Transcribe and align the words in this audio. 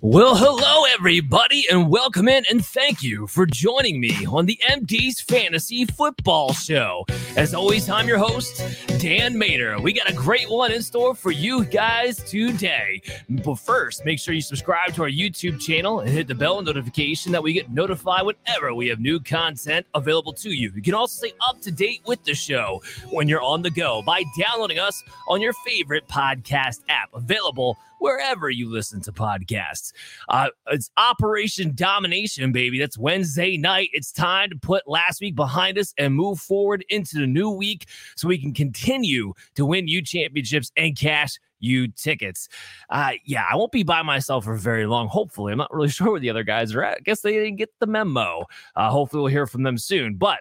Well, 0.00 0.36
hello, 0.36 0.84
everybody, 0.94 1.64
and 1.68 1.90
welcome 1.90 2.28
in, 2.28 2.44
and 2.48 2.64
thank 2.64 3.02
you 3.02 3.26
for 3.26 3.46
joining 3.46 4.00
me 4.00 4.24
on 4.26 4.46
the 4.46 4.56
MD's 4.68 5.20
Fantasy 5.20 5.86
Football 5.86 6.52
Show. 6.52 7.04
As 7.36 7.52
always, 7.52 7.90
I'm 7.90 8.06
your 8.06 8.18
host, 8.18 8.62
Dan 9.00 9.36
Mater. 9.36 9.80
We 9.80 9.92
got 9.92 10.08
a 10.08 10.12
great 10.12 10.48
one 10.48 10.70
in 10.70 10.82
store 10.82 11.16
for 11.16 11.32
you 11.32 11.64
guys 11.64 12.18
today. 12.18 13.02
But 13.28 13.56
first, 13.56 14.04
make 14.04 14.20
sure 14.20 14.34
you 14.34 14.40
subscribe 14.40 14.94
to 14.94 15.02
our 15.02 15.10
YouTube 15.10 15.60
channel 15.60 15.98
and 15.98 16.08
hit 16.08 16.28
the 16.28 16.34
bell 16.34 16.62
notification 16.62 17.32
that 17.32 17.42
we 17.42 17.52
get 17.52 17.68
notified 17.72 18.24
whenever 18.24 18.72
we 18.74 18.86
have 18.86 19.00
new 19.00 19.18
content 19.18 19.84
available 19.96 20.32
to 20.34 20.50
you. 20.50 20.70
You 20.76 20.82
can 20.82 20.94
also 20.94 21.26
stay 21.26 21.34
up 21.40 21.60
to 21.62 21.72
date 21.72 22.02
with 22.06 22.22
the 22.22 22.34
show 22.34 22.80
when 23.10 23.26
you're 23.26 23.42
on 23.42 23.62
the 23.62 23.70
go 23.70 24.02
by 24.02 24.22
downloading 24.38 24.78
us 24.78 25.02
on 25.26 25.40
your 25.40 25.54
favorite 25.66 26.06
podcast 26.06 26.82
app, 26.88 27.10
available 27.14 27.76
wherever 27.98 28.50
you 28.50 28.70
listen 28.70 29.00
to 29.02 29.12
podcasts. 29.12 29.92
Uh, 30.28 30.48
it's 30.70 30.90
Operation 30.96 31.72
Domination, 31.74 32.52
baby. 32.52 32.78
That's 32.78 32.98
Wednesday 32.98 33.56
night. 33.56 33.90
It's 33.92 34.12
time 34.12 34.50
to 34.50 34.56
put 34.56 34.88
last 34.88 35.20
week 35.20 35.34
behind 35.34 35.78
us 35.78 35.94
and 35.98 36.14
move 36.14 36.40
forward 36.40 36.84
into 36.88 37.18
the 37.18 37.26
new 37.26 37.50
week 37.50 37.86
so 38.16 38.28
we 38.28 38.38
can 38.38 38.54
continue 38.54 39.34
to 39.54 39.66
win 39.66 39.88
you 39.88 40.02
championships 40.02 40.72
and 40.76 40.96
cash 40.96 41.38
you 41.60 41.88
tickets. 41.88 42.48
Uh, 42.90 43.12
yeah, 43.24 43.44
I 43.50 43.56
won't 43.56 43.72
be 43.72 43.82
by 43.82 44.02
myself 44.02 44.44
for 44.44 44.54
very 44.54 44.86
long. 44.86 45.08
Hopefully, 45.08 45.52
I'm 45.52 45.58
not 45.58 45.72
really 45.72 45.88
sure 45.88 46.12
where 46.12 46.20
the 46.20 46.30
other 46.30 46.44
guys 46.44 46.74
are 46.74 46.82
at. 46.82 46.98
I 46.98 47.00
guess 47.00 47.20
they 47.20 47.32
didn't 47.32 47.56
get 47.56 47.70
the 47.78 47.86
memo. 47.86 48.46
Uh, 48.76 48.90
hopefully, 48.90 49.22
we'll 49.22 49.32
hear 49.32 49.46
from 49.46 49.62
them 49.62 49.78
soon. 49.78 50.16
But 50.16 50.40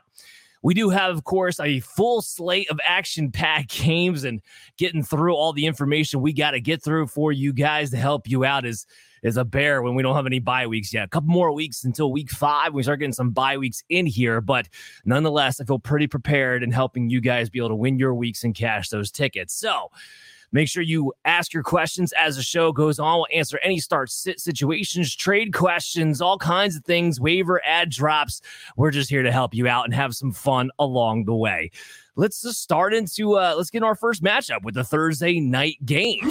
we 0.67 0.73
do 0.73 0.89
have, 0.89 1.15
of 1.15 1.23
course, 1.23 1.61
a 1.61 1.79
full 1.79 2.21
slate 2.21 2.69
of 2.69 2.77
action 2.85 3.31
packed 3.31 3.69
games 3.85 4.25
and 4.25 4.41
getting 4.77 5.01
through 5.01 5.33
all 5.33 5.53
the 5.53 5.65
information 5.65 6.19
we 6.19 6.33
got 6.33 6.51
to 6.51 6.59
get 6.59 6.83
through 6.83 7.07
for 7.07 7.31
you 7.31 7.53
guys 7.53 7.89
to 7.91 7.95
help 7.97 8.27
you 8.27 8.43
out 8.43 8.65
is 8.65 8.85
is 9.23 9.37
a 9.37 9.45
bear 9.45 9.81
when 9.81 9.95
we 9.95 10.03
don't 10.03 10.17
have 10.17 10.25
any 10.25 10.39
bye 10.39 10.67
weeks 10.67 10.93
yet. 10.93 11.05
A 11.05 11.07
couple 11.07 11.29
more 11.29 11.53
weeks 11.53 11.85
until 11.85 12.11
week 12.11 12.29
five. 12.29 12.73
We 12.73 12.83
start 12.83 12.99
getting 12.99 13.13
some 13.13 13.29
bye 13.29 13.57
weeks 13.57 13.81
in 13.87 14.05
here, 14.05 14.41
but 14.41 14.67
nonetheless, 15.05 15.61
I 15.61 15.63
feel 15.63 15.79
pretty 15.79 16.07
prepared 16.07 16.63
in 16.63 16.71
helping 16.73 17.09
you 17.09 17.21
guys 17.21 17.49
be 17.49 17.59
able 17.59 17.69
to 17.69 17.75
win 17.75 17.97
your 17.97 18.13
weeks 18.13 18.43
and 18.43 18.53
cash 18.53 18.89
those 18.89 19.09
tickets. 19.09 19.53
So 19.53 19.89
Make 20.51 20.69
sure 20.69 20.83
you 20.83 21.13
ask 21.25 21.53
your 21.53 21.63
questions 21.63 22.13
as 22.13 22.37
the 22.37 22.43
show 22.43 22.71
goes 22.71 22.99
on. 22.99 23.17
We'll 23.17 23.27
answer 23.33 23.59
any 23.63 23.79
start 23.79 24.09
sit 24.09 24.39
situations, 24.39 25.15
trade 25.15 25.53
questions, 25.53 26.21
all 26.21 26.37
kinds 26.37 26.75
of 26.75 26.83
things, 26.85 27.19
waiver 27.19 27.61
add 27.65 27.89
drops. 27.89 28.41
We're 28.75 28.91
just 28.91 29.09
here 29.09 29.23
to 29.23 29.31
help 29.31 29.53
you 29.53 29.67
out 29.67 29.85
and 29.85 29.93
have 29.93 30.15
some 30.15 30.31
fun 30.31 30.71
along 30.79 31.25
the 31.25 31.35
way. 31.35 31.71
Let's 32.15 32.41
just 32.41 32.61
start 32.61 32.93
into 32.93 33.37
uh 33.37 33.53
let's 33.55 33.69
get 33.69 33.83
our 33.83 33.95
first 33.95 34.23
matchup 34.23 34.63
with 34.63 34.75
the 34.75 34.83
Thursday 34.83 35.39
night 35.39 35.77
game. 35.85 36.21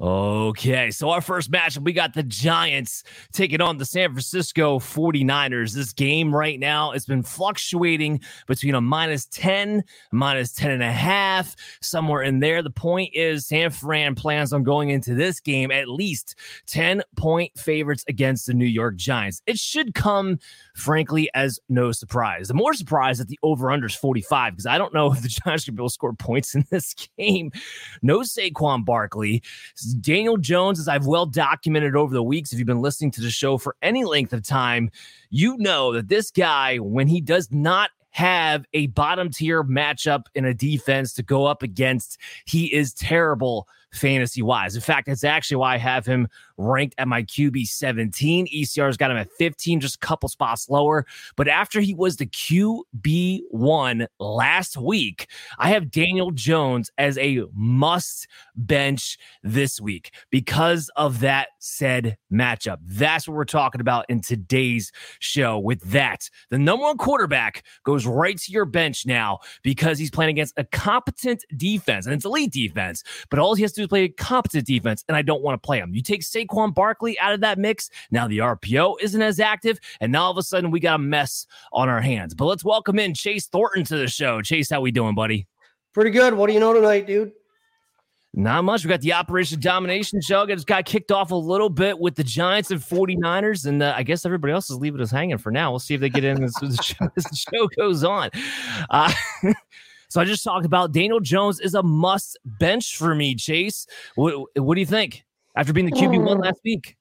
Okay, 0.00 0.90
so 0.90 1.10
our 1.10 1.20
first 1.20 1.52
matchup, 1.52 1.84
we 1.84 1.92
got 1.92 2.14
the 2.14 2.24
Giants 2.24 3.04
taking 3.32 3.60
on 3.60 3.78
the 3.78 3.84
San 3.84 4.10
Francisco 4.10 4.80
49ers. 4.80 5.72
This 5.72 5.92
game 5.92 6.34
right 6.34 6.58
now 6.58 6.90
has 6.90 7.06
been 7.06 7.22
fluctuating 7.22 8.20
between 8.48 8.74
a 8.74 8.80
minus 8.80 9.26
10, 9.26 9.84
minus 10.10 10.52
10 10.52 10.72
and 10.72 10.82
a 10.82 10.90
half, 10.90 11.54
somewhere 11.80 12.22
in 12.22 12.40
there. 12.40 12.60
The 12.60 12.70
point 12.70 13.14
is, 13.14 13.46
San 13.46 13.70
Fran 13.70 14.16
plans 14.16 14.52
on 14.52 14.64
going 14.64 14.90
into 14.90 15.14
this 15.14 15.38
game 15.38 15.70
at 15.70 15.86
least 15.86 16.34
10 16.66 17.04
point 17.14 17.56
favorites 17.56 18.04
against 18.08 18.46
the 18.46 18.54
New 18.54 18.64
York 18.64 18.96
Giants. 18.96 19.42
It 19.46 19.60
should 19.60 19.94
come, 19.94 20.40
frankly, 20.74 21.30
as 21.34 21.60
no 21.68 21.92
surprise. 21.92 22.48
The 22.48 22.54
more 22.54 22.74
surprise 22.74 23.18
that 23.18 23.28
the 23.28 23.38
over 23.44 23.70
under 23.70 23.86
is 23.86 23.94
45, 23.94 24.54
because 24.54 24.66
I 24.66 24.76
don't 24.76 24.92
know 24.92 25.12
if 25.12 25.22
the 25.22 25.28
Giants 25.28 25.66
can 25.66 25.76
be 25.76 25.82
able 25.82 25.88
to 25.88 25.94
score 25.94 26.14
points 26.14 26.56
in 26.56 26.64
this 26.72 26.94
game. 27.16 27.52
No 28.02 28.22
Saquon 28.22 28.84
Barkley. 28.84 29.40
Daniel 29.84 30.36
Jones, 30.36 30.80
as 30.80 30.88
I've 30.88 31.06
well 31.06 31.26
documented 31.26 31.96
over 31.96 32.14
the 32.14 32.22
weeks, 32.22 32.52
if 32.52 32.58
you've 32.58 32.66
been 32.66 32.80
listening 32.80 33.10
to 33.12 33.20
the 33.20 33.30
show 33.30 33.58
for 33.58 33.76
any 33.82 34.04
length 34.04 34.32
of 34.32 34.42
time, 34.42 34.90
you 35.30 35.56
know 35.58 35.92
that 35.92 36.08
this 36.08 36.30
guy, 36.30 36.78
when 36.78 37.06
he 37.06 37.20
does 37.20 37.50
not 37.52 37.90
have 38.14 38.64
a 38.72 38.86
bottom 38.88 39.28
tier 39.28 39.64
matchup 39.64 40.26
in 40.36 40.44
a 40.44 40.54
defense 40.54 41.12
to 41.12 41.22
go 41.22 41.46
up 41.46 41.64
against, 41.64 42.16
he 42.44 42.72
is 42.72 42.94
terrible 42.94 43.66
fantasy 43.92 44.42
wise. 44.42 44.74
In 44.74 44.80
fact, 44.80 45.06
that's 45.06 45.24
actually 45.24 45.56
why 45.56 45.74
I 45.74 45.78
have 45.78 46.06
him 46.06 46.28
ranked 46.56 46.94
at 46.98 47.08
my 47.08 47.22
QB 47.22 47.66
17. 47.66 48.46
ECR's 48.46 48.96
got 48.96 49.10
him 49.10 49.16
at 49.16 49.30
15, 49.32 49.80
just 49.80 49.96
a 49.96 49.98
couple 49.98 50.28
spots 50.28 50.68
lower. 50.68 51.06
But 51.36 51.48
after 51.48 51.80
he 51.80 51.94
was 51.94 52.16
the 52.16 52.26
QB1 52.26 54.06
last 54.18 54.76
week, 54.76 55.28
I 55.58 55.68
have 55.70 55.90
Daniel 55.90 56.30
Jones 56.30 56.90
as 56.98 57.18
a 57.18 57.44
must 57.54 58.28
bench 58.54 59.18
this 59.42 59.80
week 59.80 60.12
because 60.30 60.90
of 60.96 61.20
that 61.20 61.48
said 61.58 62.16
matchup. 62.32 62.78
That's 62.82 63.26
what 63.26 63.36
we're 63.36 63.44
talking 63.44 63.80
about 63.80 64.06
in 64.08 64.20
today's 64.20 64.92
show. 65.18 65.58
With 65.58 65.80
that, 65.90 66.28
the 66.50 66.58
number 66.58 66.84
one 66.84 66.98
quarterback 66.98 67.64
goes 67.84 68.03
right 68.06 68.38
to 68.38 68.52
your 68.52 68.64
bench 68.64 69.06
now 69.06 69.40
because 69.62 69.98
he's 69.98 70.10
playing 70.10 70.30
against 70.30 70.54
a 70.56 70.64
competent 70.64 71.44
defense 71.56 72.06
and 72.06 72.14
it's 72.14 72.24
elite 72.24 72.52
defense, 72.52 73.02
but 73.30 73.38
all 73.38 73.54
he 73.54 73.62
has 73.62 73.72
to 73.72 73.80
do 73.80 73.82
is 73.84 73.88
play 73.88 74.04
a 74.04 74.08
competent 74.08 74.66
defense, 74.66 75.04
and 75.08 75.16
I 75.16 75.22
don't 75.22 75.42
want 75.42 75.60
to 75.60 75.66
play 75.66 75.78
him. 75.78 75.94
You 75.94 76.02
take 76.02 76.22
Saquon 76.22 76.74
Barkley 76.74 77.18
out 77.18 77.32
of 77.32 77.40
that 77.40 77.58
mix. 77.58 77.90
Now 78.10 78.28
the 78.28 78.38
RPO 78.38 78.96
isn't 79.00 79.22
as 79.22 79.40
active, 79.40 79.78
and 80.00 80.12
now 80.12 80.24
all 80.24 80.30
of 80.30 80.38
a 80.38 80.42
sudden 80.42 80.70
we 80.70 80.80
got 80.80 80.96
a 80.96 81.02
mess 81.02 81.46
on 81.72 81.88
our 81.88 82.00
hands. 82.00 82.34
But 82.34 82.46
let's 82.46 82.64
welcome 82.64 82.98
in 82.98 83.14
Chase 83.14 83.46
Thornton 83.46 83.84
to 83.84 83.96
the 83.96 84.08
show. 84.08 84.42
Chase, 84.42 84.70
how 84.70 84.80
we 84.80 84.90
doing, 84.90 85.14
buddy? 85.14 85.46
Pretty 85.92 86.10
good. 86.10 86.34
What 86.34 86.48
do 86.48 86.52
you 86.52 86.60
know 86.60 86.72
tonight, 86.72 87.06
dude? 87.06 87.32
Not 88.36 88.64
much. 88.64 88.84
We 88.84 88.88
got 88.88 89.00
the 89.00 89.12
Operation 89.12 89.60
Domination 89.60 90.20
show. 90.20 90.42
It 90.42 90.48
just 90.48 90.66
got 90.66 90.84
kicked 90.84 91.12
off 91.12 91.30
a 91.30 91.36
little 91.36 91.68
bit 91.68 92.00
with 92.00 92.16
the 92.16 92.24
Giants 92.24 92.72
and 92.72 92.80
49ers. 92.80 93.66
And 93.66 93.80
uh, 93.80 93.94
I 93.96 94.02
guess 94.02 94.26
everybody 94.26 94.52
else 94.52 94.68
is 94.70 94.76
leaving 94.76 95.00
us 95.00 95.12
hanging 95.12 95.38
for 95.38 95.52
now. 95.52 95.70
We'll 95.70 95.78
see 95.78 95.94
if 95.94 96.00
they 96.00 96.08
get 96.08 96.24
in 96.24 96.42
as, 96.42 96.52
the, 96.60 96.82
show, 96.82 97.08
as 97.16 97.24
the, 97.24 97.36
show, 97.36 97.68
goes 97.68 98.02
on. 98.02 98.30
Uh, 98.90 99.12
so 100.08 100.20
I 100.20 100.24
just 100.24 100.42
talked 100.42 100.66
about 100.66 100.90
Daniel 100.90 101.20
Jones 101.20 101.60
is 101.60 101.74
a 101.74 101.82
must 101.84 102.36
bench 102.44 102.96
for 102.96 103.14
me, 103.14 103.36
Chase. 103.36 103.86
What, 104.16 104.48
what 104.56 104.74
do 104.74 104.80
you 104.80 104.86
think 104.86 105.22
after 105.56 105.72
being 105.72 105.86
the 105.86 105.92
QB1 105.92 106.42
last 106.42 106.58
week? 106.64 106.96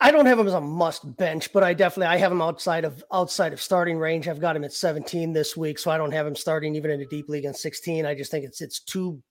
I 0.00 0.10
don't 0.10 0.26
have 0.26 0.38
him 0.38 0.48
as 0.48 0.54
a 0.54 0.60
must 0.60 1.16
bench, 1.16 1.52
but 1.52 1.62
I 1.62 1.74
definitely 1.74 2.06
I 2.06 2.16
have 2.16 2.32
him 2.32 2.40
outside 2.40 2.86
of 2.86 3.04
outside 3.12 3.52
of 3.52 3.60
starting 3.60 3.98
range. 3.98 4.26
I've 4.26 4.40
got 4.40 4.56
him 4.56 4.64
at 4.64 4.72
17 4.72 5.34
this 5.34 5.54
week, 5.54 5.78
so 5.78 5.90
I 5.90 5.98
don't 5.98 6.12
have 6.12 6.26
him 6.26 6.34
starting 6.34 6.74
even 6.76 6.90
in 6.90 7.02
a 7.02 7.04
deep 7.04 7.28
league 7.28 7.44
in 7.44 7.52
16. 7.52 8.06
I 8.06 8.14
just 8.14 8.30
think 8.30 8.46
it's 8.46 8.62
it's 8.62 8.80
too 8.80 9.22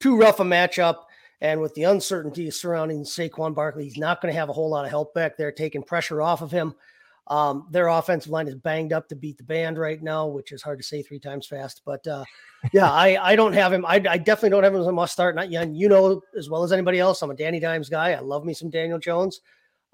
too 0.00 0.18
rough 0.18 0.40
a 0.40 0.44
matchup. 0.44 1.04
And 1.40 1.60
with 1.60 1.74
the 1.74 1.84
uncertainty 1.84 2.50
surrounding 2.50 3.04
Saquon 3.04 3.54
Barkley, 3.54 3.84
he's 3.84 3.96
not 3.96 4.20
going 4.20 4.32
to 4.32 4.38
have 4.38 4.48
a 4.48 4.52
whole 4.52 4.70
lot 4.70 4.84
of 4.84 4.90
help 4.90 5.14
back 5.14 5.36
there, 5.36 5.52
taking 5.52 5.82
pressure 5.82 6.20
off 6.20 6.42
of 6.42 6.50
him. 6.50 6.74
Um, 7.28 7.68
their 7.70 7.88
offensive 7.88 8.32
line 8.32 8.48
is 8.48 8.54
banged 8.54 8.92
up 8.92 9.08
to 9.08 9.16
beat 9.16 9.36
the 9.36 9.44
band 9.44 9.78
right 9.78 10.02
now, 10.02 10.26
which 10.26 10.50
is 10.50 10.62
hard 10.62 10.78
to 10.78 10.84
say 10.84 11.02
three 11.02 11.18
times 11.18 11.46
fast. 11.46 11.82
But 11.84 12.06
uh, 12.06 12.24
yeah, 12.72 12.90
I, 12.90 13.32
I 13.32 13.36
don't 13.36 13.52
have 13.52 13.72
him. 13.72 13.84
I, 13.84 13.96
I, 14.08 14.16
definitely 14.16 14.50
don't 14.50 14.64
have 14.64 14.74
him 14.74 14.80
as 14.80 14.86
a 14.86 14.92
must 14.92 15.12
start. 15.12 15.36
Not 15.36 15.50
yet. 15.50 15.68
You 15.68 15.90
know 15.90 16.22
as 16.36 16.48
well 16.48 16.64
as 16.64 16.72
anybody 16.72 16.98
else, 16.98 17.20
I'm 17.20 17.30
a 17.30 17.34
Danny 17.34 17.60
Dimes 17.60 17.90
guy. 17.90 18.12
I 18.12 18.20
love 18.20 18.44
me 18.44 18.54
some 18.54 18.70
Daniel 18.70 18.98
Jones. 18.98 19.42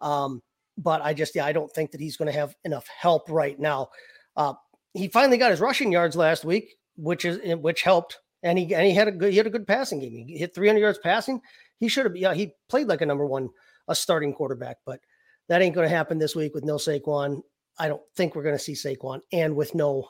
Um, 0.01 0.43
but 0.79 1.03
I 1.03 1.13
just 1.13 1.35
yeah, 1.35 1.45
I 1.45 1.53
don't 1.53 1.73
think 1.73 1.91
that 1.91 2.01
he's 2.01 2.17
going 2.17 2.33
to 2.33 2.39
have 2.39 2.55
enough 2.65 2.87
help 2.87 3.29
right 3.29 3.59
now. 3.59 3.89
Uh, 4.37 4.55
he 4.93 5.09
finally 5.09 5.37
got 5.37 5.51
his 5.51 5.61
rushing 5.61 5.91
yards 5.91 6.15
last 6.15 6.45
week, 6.45 6.77
which 6.97 7.25
is 7.25 7.41
which 7.61 7.83
helped 7.83 8.21
and 8.45 8.59
he 8.59 8.73
and 8.75 8.87
he 8.87 8.95
had 8.95 9.09
a 9.09 9.13
good 9.13 9.33
he 9.33 9.39
had 9.39 9.47
a 9.47 9.51
good 9.51 9.67
passing 9.67 9.99
game. 9.99 10.13
He 10.13 10.39
hit 10.39 10.55
300 10.55 10.79
yards 10.79 10.99
passing. 11.03 11.41
He 11.79 11.89
should 11.89 12.05
have 12.05 12.15
yeah 12.15 12.35
he 12.35 12.53
played 12.69 12.87
like 12.87 13.01
a 13.01 13.07
number 13.07 13.27
one 13.27 13.49
a 13.89 13.95
starting 13.95 14.33
quarterback, 14.33 14.77
but 14.87 15.01
that 15.49 15.61
ain't 15.61 15.75
going 15.75 15.89
to 15.89 15.95
happen 15.95 16.19
this 16.19 16.37
week 16.37 16.55
with 16.55 16.65
no 16.65 16.77
Saquon. 16.77 17.43
I 17.79 17.89
don't 17.89 18.03
think 18.17 18.35
we're 18.35 18.45
going 18.45 18.57
to 18.57 18.63
see 18.63 18.75
Saquon 18.75 19.21
and 19.33 19.57
with 19.57 19.75
no 19.75 20.09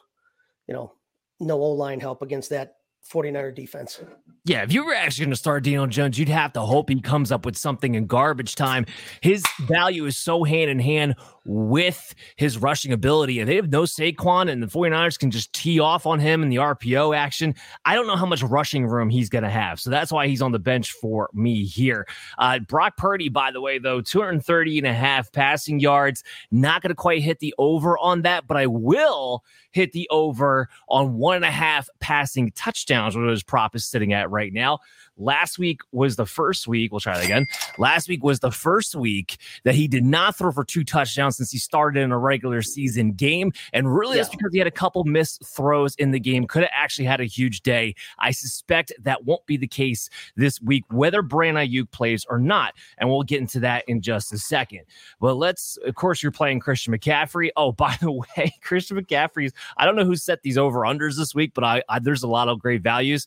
you 0.67 0.75
know 0.75 0.93
no 1.41 1.55
O 1.55 1.71
line 1.71 2.01
help 2.01 2.23
against 2.23 2.51
that 2.51 2.75
49er 3.11 3.55
defense. 3.55 4.01
Yeah, 4.45 4.63
if 4.63 4.73
you 4.73 4.85
were 4.85 4.95
actually 4.95 5.27
going 5.27 5.33
to 5.33 5.37
start 5.37 5.65
Daniel 5.65 5.87
Jones, 5.87 6.19
you'd 6.19 6.29
have 6.29 6.55
to 6.55 6.61
hope 6.61 6.89
he 6.89 7.01
comes 7.01 7.31
up 7.31 7.45
with 7.45 7.57
something 7.57 7.95
in 7.95 8.07
garbage 8.07 8.55
time. 8.55 8.87
His 9.21 9.45
value 9.61 10.07
is 10.07 10.17
so 10.17 10.43
hand 10.45 10.71
in 10.71 10.79
hand 10.79 11.17
with 11.44 12.14
his 12.37 12.58
rushing 12.58 12.93
ability. 12.93 13.41
And 13.41 13.49
they 13.49 13.56
have 13.56 13.70
no 13.70 13.82
Saquon, 13.82 14.50
and 14.50 14.62
the 14.62 14.67
49ers 14.67 15.19
can 15.19 15.31
just 15.31 15.52
tee 15.52 15.81
off 15.81 16.06
on 16.06 16.19
him 16.19 16.43
in 16.43 16.49
the 16.49 16.56
RPO 16.56 17.17
action. 17.17 17.55
I 17.85 17.94
don't 17.94 18.06
know 18.06 18.17
how 18.17 18.26
much 18.26 18.43
rushing 18.43 18.87
room 18.87 19.11
he's 19.11 19.29
going 19.29 19.44
to 19.44 19.50
have. 19.50 19.81
So 19.81 19.91
that's 19.91 20.12
why 20.12 20.26
he's 20.26 20.43
on 20.43 20.52
the 20.52 20.58
bench 20.58 20.93
for 20.93 21.31
me 21.32 21.64
here. 21.64 22.06
Uh, 22.38 22.58
Brock 22.61 22.96
Purdy, 22.96 23.29
by 23.29 23.50
the 23.50 23.61
way, 23.61 23.79
though, 23.79 24.00
230 24.00 24.79
and 24.79 24.87
a 24.87 24.93
half 24.93 25.31
passing 25.32 25.81
yards. 25.81 26.23
Not 26.50 26.82
going 26.82 26.91
to 26.91 26.94
quite 26.94 27.23
hit 27.23 27.41
the 27.41 27.55
over 27.58 27.99
on 27.99 28.23
that, 28.23 28.46
but 28.46 28.56
I 28.56 28.67
will 28.67 29.44
hit 29.70 29.93
the 29.93 30.08
over 30.11 30.69
on 30.88 31.14
one 31.14 31.37
and 31.37 31.44
a 31.44 31.50
half 31.50 31.88
passing 32.00 32.52
touchdowns, 32.52 33.17
where 33.17 33.26
his 33.26 33.43
prop 33.43 33.75
is 33.75 33.85
sitting 33.85 34.12
at 34.12 34.31
right 34.31 34.52
now. 34.52 34.79
Last 35.17 35.59
week 35.59 35.81
was 35.93 36.17
the 36.17 36.27
first 36.27 36.67
week. 36.67 36.91
We'll 36.91 37.01
try 37.01 37.17
that 37.17 37.25
again. 37.25 37.47
Last 37.79 38.09
week 38.09 38.25
was 38.25 38.41
the 38.41 38.51
first 38.51 38.95
week 38.95 39.39
that 39.65 39.75
he 39.75 39.87
did 39.87 40.05
not 40.05 40.37
throw 40.37 40.51
for 40.51 40.65
two 40.65 40.83
touchdowns 40.83 41.37
since 41.37 41.51
he 41.51 41.59
started 41.59 42.01
in 42.01 42.11
a 42.11 42.19
regular 42.19 42.63
season 42.63 43.13
game. 43.13 43.53
And 43.73 43.95
really, 43.95 44.17
yeah. 44.17 44.23
that's 44.23 44.35
because 44.35 44.53
he 44.53 44.59
had 44.59 44.67
a 44.67 44.73
couple 44.73 45.05
missed 45.05 45.45
throws 45.47 45.95
in 45.97 46.11
the 46.11 46.19
game. 46.19 46.47
Could 46.47 46.63
have 46.63 46.73
actually 46.75 47.05
had 47.05 47.21
a 47.21 47.25
huge 47.25 47.63
day. 47.63 47.95
I 48.19 48.33
suspect 48.33 48.93
that 49.03 49.25
won't 49.25 49.47
be 49.47 49.57
the 49.57 49.69
case 49.69 50.11
this 50.37 50.61
week, 50.61 50.85
whether 50.91 51.23
Brandon 51.23 51.67
Aiyuk 51.67 51.91
plays 51.93 52.27
or 52.29 52.39
not. 52.39 52.75
And 52.99 53.09
we'll 53.09 53.23
get 53.23 53.41
into 53.41 53.61
that 53.61 53.85
in 53.87 54.01
just 54.01 54.33
a 54.33 54.39
second. 54.39 54.81
But 55.21 55.35
let's, 55.35 55.79
of 55.85 55.95
course, 55.95 56.23
you're 56.23 56.33
playing 56.33 56.61
Christian 56.61 56.93
McCaffrey. 56.93 57.51
Oh, 57.57 57.73
by 57.85 57.97
the 58.01 58.11
way, 58.11 58.53
Christian 58.63 59.01
McCaffrey's, 59.01 59.53
I 59.77 59.85
don't 59.85 59.97
know 59.97 60.05
who 60.05 60.17
set 60.17 60.43
these 60.43 60.59
over 60.59 60.81
unders 60.81 61.17
this 61.17 61.35
week, 61.35 61.53
but 61.55 61.63
I, 61.63 61.83
I 61.89 61.99
there's 61.99 62.23
a 62.23 62.29
lot 62.29 62.49
of 62.49 62.59
great 62.59 62.83
values. 62.83 63.27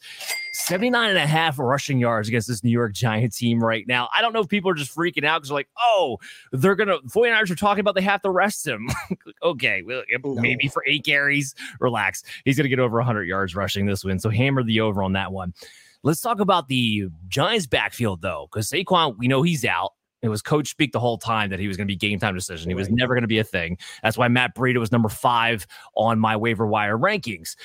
79 0.58 1.10
and 1.10 1.18
a 1.20 1.28
half 1.28 1.60
rushing 1.60 2.00
yards 2.00 2.28
against 2.28 2.48
this 2.48 2.64
New 2.64 2.72
York 2.72 2.92
Giant 2.92 3.36
team 3.36 3.64
right 3.64 3.86
now. 3.88 4.10
I 4.14 4.22
don't 4.22 4.34
know 4.34 4.42
if 4.42 4.50
people 4.50 4.72
are 4.72 4.74
just 4.76 4.96
freaking 4.96 5.24
out 5.24 5.38
because 5.38 5.50
they're 5.50 5.56
like, 5.56 5.70
oh, 5.80 6.18
they're 6.52 6.76
going 6.76 6.88
to, 6.88 6.98
49ers 7.08 7.52
are 7.52 7.56
talking 7.56 7.82
about 7.82 7.94
they 7.94 8.02
have 8.02 8.22
to 8.24 8.32
rest 8.32 8.66
him. 8.66 8.90
okay, 9.44 9.84
well, 9.84 10.04
maybe 10.24 10.68
for 10.68 10.84
eight 10.88 11.06
carries, 11.06 11.54
relax. 11.80 12.24
He's 12.44 12.58
going 12.58 12.64
to 12.64 12.70
get 12.70 12.80
over 12.80 12.98
100 12.98 13.24
yards 13.24 13.56
rushing 13.56 13.86
this 13.86 14.04
win. 14.04 14.20
So 14.20 14.30
hammer 14.30 14.64
the 14.64 14.82
over 14.82 15.04
on 15.04 15.14
that 15.14 15.32
one. 15.32 15.54
Let's 16.02 16.22
talk 16.22 16.40
about 16.40 16.68
the 16.68 17.08
Giants 17.28 17.68
backfield 17.68 18.22
though, 18.22 18.48
because 18.52 18.70
Saquon, 18.70 19.16
we 19.18 19.28
know 19.28 19.44
he's 19.44 19.64
out. 19.64 19.92
It 20.24 20.30
was 20.30 20.42
coach 20.42 20.70
speak 20.70 20.92
the 20.92 21.00
whole 21.00 21.20
time 21.20 21.52
that 21.52 21.60
he 21.60 21.68
was 21.68 21.78
going 21.78 21.88
to 21.88 21.92
be 21.92 21.96
game 21.96 22.20
time 22.20 22.34
decision. 22.34 22.70
He 22.70 22.76
was 22.76 22.90
never 22.90 23.14
going 23.14 23.22
to 23.22 23.28
be 23.28 23.38
a 23.38 23.44
thing. 23.44 23.78
That's 24.02 24.18
why 24.18 24.28
Matt 24.28 24.56
Breida 24.56 24.80
was 24.80 24.92
number 24.92 25.10
five 25.10 25.68
on 25.96 26.20
my 26.20 26.36
waiver 26.36 26.66
wire 26.66 26.98
rankings 26.98 27.56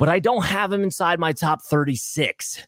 but 0.00 0.08
I 0.08 0.18
don't 0.18 0.46
have 0.46 0.72
him 0.72 0.82
inside 0.82 1.20
my 1.20 1.34
top 1.34 1.60
36. 1.60 2.66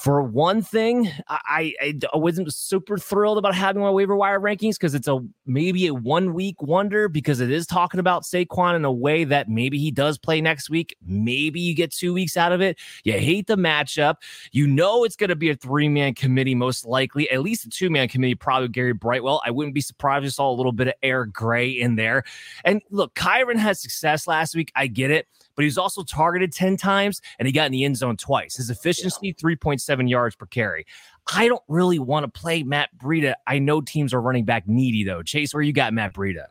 For 0.00 0.22
one 0.22 0.62
thing, 0.62 1.10
I, 1.28 1.74
I, 1.78 2.16
wasn't 2.16 2.50
super 2.54 2.96
thrilled 2.96 3.36
about 3.36 3.54
having 3.54 3.82
my 3.82 3.90
waiver 3.90 4.16
wire 4.16 4.40
rankings 4.40 4.76
because 4.76 4.94
it's 4.94 5.06
a 5.06 5.18
maybe 5.44 5.86
a 5.88 5.92
one 5.92 6.32
week 6.32 6.62
wonder 6.62 7.06
because 7.06 7.40
it 7.40 7.50
is 7.50 7.66
talking 7.66 8.00
about 8.00 8.22
Saquon 8.22 8.76
in 8.76 8.86
a 8.86 8.90
way 8.90 9.24
that 9.24 9.50
maybe 9.50 9.76
he 9.78 9.90
does 9.90 10.16
play 10.16 10.40
next 10.40 10.70
week. 10.70 10.96
Maybe 11.06 11.60
you 11.60 11.74
get 11.74 11.92
two 11.92 12.14
weeks 12.14 12.34
out 12.34 12.50
of 12.50 12.62
it. 12.62 12.78
You 13.04 13.12
hate 13.12 13.46
the 13.46 13.56
matchup. 13.56 14.14
You 14.52 14.66
know 14.66 15.04
it's 15.04 15.16
going 15.16 15.28
to 15.28 15.36
be 15.36 15.50
a 15.50 15.54
three 15.54 15.90
man 15.90 16.14
committee, 16.14 16.54
most 16.54 16.86
likely, 16.86 17.28
at 17.28 17.42
least 17.42 17.66
a 17.66 17.68
two 17.68 17.90
man 17.90 18.08
committee, 18.08 18.36
probably 18.36 18.68
Gary 18.68 18.94
Brightwell. 18.94 19.42
I 19.44 19.50
wouldn't 19.50 19.74
be 19.74 19.82
surprised 19.82 20.22
if 20.22 20.28
you 20.28 20.30
saw 20.30 20.50
a 20.50 20.56
little 20.56 20.72
bit 20.72 20.88
of 20.88 20.94
Eric 21.02 21.34
Gray 21.34 21.68
in 21.68 21.96
there. 21.96 22.24
And 22.64 22.80
look, 22.88 23.14
Kyren 23.14 23.58
had 23.58 23.76
success 23.76 24.26
last 24.26 24.56
week. 24.56 24.72
I 24.74 24.86
get 24.86 25.10
it 25.10 25.26
but 25.54 25.64
he's 25.64 25.78
also 25.78 26.02
targeted 26.02 26.52
10 26.52 26.76
times 26.76 27.20
and 27.38 27.46
he 27.46 27.52
got 27.52 27.66
in 27.66 27.72
the 27.72 27.84
end 27.84 27.96
zone 27.96 28.16
twice. 28.16 28.56
His 28.56 28.70
efficiency, 28.70 29.28
yeah. 29.28 29.32
3.7 29.32 30.08
yards 30.08 30.36
per 30.36 30.46
carry. 30.46 30.86
I 31.32 31.48
don't 31.48 31.62
really 31.68 31.98
want 31.98 32.24
to 32.24 32.40
play 32.40 32.62
Matt 32.62 32.90
Breida. 32.96 33.34
I 33.46 33.58
know 33.58 33.80
teams 33.80 34.12
are 34.12 34.20
running 34.20 34.44
back 34.44 34.68
needy 34.68 35.04
though. 35.04 35.22
Chase, 35.22 35.54
where 35.54 35.62
you 35.62 35.72
got 35.72 35.94
Matt 35.94 36.14
Breida? 36.14 36.46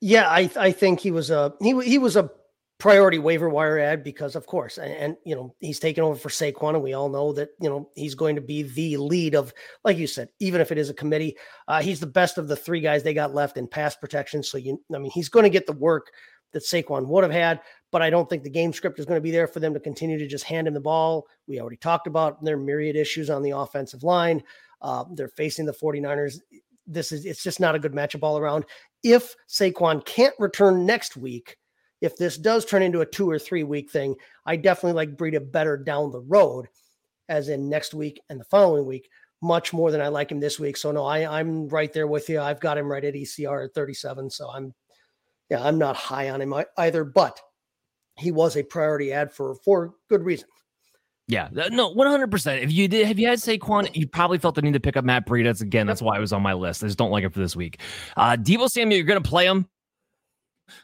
Yeah, 0.00 0.28
I 0.28 0.50
I 0.56 0.72
think 0.72 1.00
he 1.00 1.10
was 1.10 1.30
a 1.30 1.54
he 1.60 1.80
he 1.82 1.98
was 1.98 2.16
a 2.16 2.30
priority 2.78 3.18
waiver 3.18 3.48
wire 3.48 3.80
add 3.80 4.04
because 4.04 4.36
of 4.36 4.46
course 4.46 4.78
and, 4.78 4.92
and, 4.92 5.16
you 5.24 5.34
know 5.34 5.52
he's 5.58 5.80
taken 5.80 6.04
over 6.04 6.14
for 6.14 6.28
Saquon 6.28 6.74
and 6.74 6.82
we 6.82 6.92
all 6.92 7.08
know 7.08 7.32
that 7.32 7.50
you 7.60 7.68
know 7.68 7.90
he's 7.96 8.14
going 8.14 8.36
to 8.36 8.40
be 8.40 8.62
the 8.62 8.96
lead 8.96 9.34
of 9.34 9.52
like 9.82 9.98
you 9.98 10.06
said 10.06 10.28
even 10.38 10.60
if 10.60 10.70
it 10.70 10.78
is 10.78 10.88
a 10.88 10.94
committee 10.94 11.36
uh, 11.66 11.82
he's 11.82 11.98
the 11.98 12.06
best 12.06 12.38
of 12.38 12.46
the 12.46 12.54
three 12.54 12.80
guys 12.80 13.02
they 13.02 13.12
got 13.12 13.34
left 13.34 13.56
in 13.56 13.66
pass 13.66 13.96
protection 13.96 14.44
so 14.44 14.56
you 14.56 14.80
I 14.94 14.98
mean 14.98 15.10
he's 15.10 15.28
going 15.28 15.42
to 15.42 15.50
get 15.50 15.66
the 15.66 15.72
work 15.72 16.06
that 16.52 16.62
Saquon 16.62 17.06
would 17.06 17.24
have 17.24 17.32
had 17.32 17.60
but 17.90 18.02
I 18.02 18.10
don't 18.10 18.28
think 18.28 18.42
the 18.42 18.50
game 18.50 18.72
script 18.72 18.98
is 18.98 19.06
going 19.06 19.16
to 19.16 19.22
be 19.22 19.30
there 19.30 19.46
for 19.46 19.60
them 19.60 19.74
to 19.74 19.80
continue 19.80 20.18
to 20.18 20.26
just 20.26 20.44
hand 20.44 20.68
him 20.68 20.74
the 20.74 20.80
ball. 20.80 21.26
We 21.46 21.60
already 21.60 21.76
talked 21.76 22.06
about 22.06 22.42
their 22.44 22.56
myriad 22.56 22.96
issues 22.96 23.30
on 23.30 23.42
the 23.42 23.50
offensive 23.52 24.02
line. 24.02 24.42
Uh, 24.82 25.04
they're 25.14 25.28
facing 25.28 25.66
the 25.66 25.72
49ers. 25.72 26.40
This 26.86 27.12
is 27.12 27.24
it's 27.24 27.42
just 27.42 27.60
not 27.60 27.74
a 27.74 27.78
good 27.78 27.92
matchup 27.92 28.22
all 28.22 28.38
around. 28.38 28.64
If 29.02 29.34
Saquon 29.48 30.04
can't 30.04 30.34
return 30.38 30.86
next 30.86 31.16
week, 31.16 31.56
if 32.00 32.16
this 32.16 32.36
does 32.36 32.64
turn 32.64 32.82
into 32.82 33.00
a 33.00 33.06
two 33.06 33.28
or 33.28 33.38
three 33.38 33.64
week 33.64 33.90
thing, 33.90 34.16
I 34.46 34.56
definitely 34.56 34.92
like 34.92 35.16
Breida 35.16 35.50
better 35.50 35.76
down 35.76 36.10
the 36.10 36.20
road, 36.20 36.66
as 37.28 37.48
in 37.48 37.68
next 37.68 37.94
week 37.94 38.20
and 38.30 38.40
the 38.40 38.44
following 38.44 38.86
week, 38.86 39.08
much 39.42 39.72
more 39.72 39.90
than 39.90 40.00
I 40.00 40.08
like 40.08 40.30
him 40.30 40.40
this 40.40 40.58
week. 40.58 40.76
So 40.76 40.92
no, 40.92 41.04
I, 41.04 41.38
I'm 41.38 41.68
right 41.68 41.92
there 41.92 42.06
with 42.06 42.28
you. 42.28 42.40
I've 42.40 42.60
got 42.60 42.78
him 42.78 42.90
right 42.90 43.04
at 43.04 43.14
ECR 43.14 43.66
at 43.66 43.74
37. 43.74 44.30
So 44.30 44.50
I'm 44.50 44.74
yeah, 45.50 45.62
I'm 45.62 45.78
not 45.78 45.96
high 45.96 46.30
on 46.30 46.40
him 46.40 46.54
either, 46.76 47.04
but 47.04 47.40
he 48.18 48.30
was 48.30 48.56
a 48.56 48.62
priority 48.62 49.12
add 49.12 49.32
for 49.32 49.54
for 49.64 49.94
good 50.08 50.24
reason. 50.24 50.48
Yeah, 51.26 51.48
no, 51.70 51.90
one 51.90 52.06
hundred 52.06 52.30
percent. 52.30 52.62
If 52.62 52.72
you 52.72 52.88
did, 52.88 53.06
have 53.06 53.18
you 53.18 53.28
had 53.28 53.38
Saquon, 53.38 53.94
you 53.94 54.06
probably 54.06 54.38
felt 54.38 54.54
the 54.54 54.62
need 54.62 54.72
to 54.72 54.80
pick 54.80 54.96
up 54.96 55.04
Matt 55.04 55.26
Breida. 55.26 55.44
That's 55.44 55.60
again, 55.60 55.86
that's 55.86 56.00
why 56.00 56.16
I 56.16 56.20
was 56.20 56.32
on 56.32 56.42
my 56.42 56.54
list. 56.54 56.82
I 56.82 56.86
just 56.86 56.98
don't 56.98 57.10
like 57.10 57.24
it 57.24 57.34
for 57.34 57.40
this 57.40 57.54
week. 57.54 57.80
Uh, 58.16 58.36
Deebo 58.36 58.68
Samuel, 58.68 58.96
you're 58.96 59.06
going 59.06 59.22
to 59.22 59.28
play 59.28 59.44
him. 59.44 59.68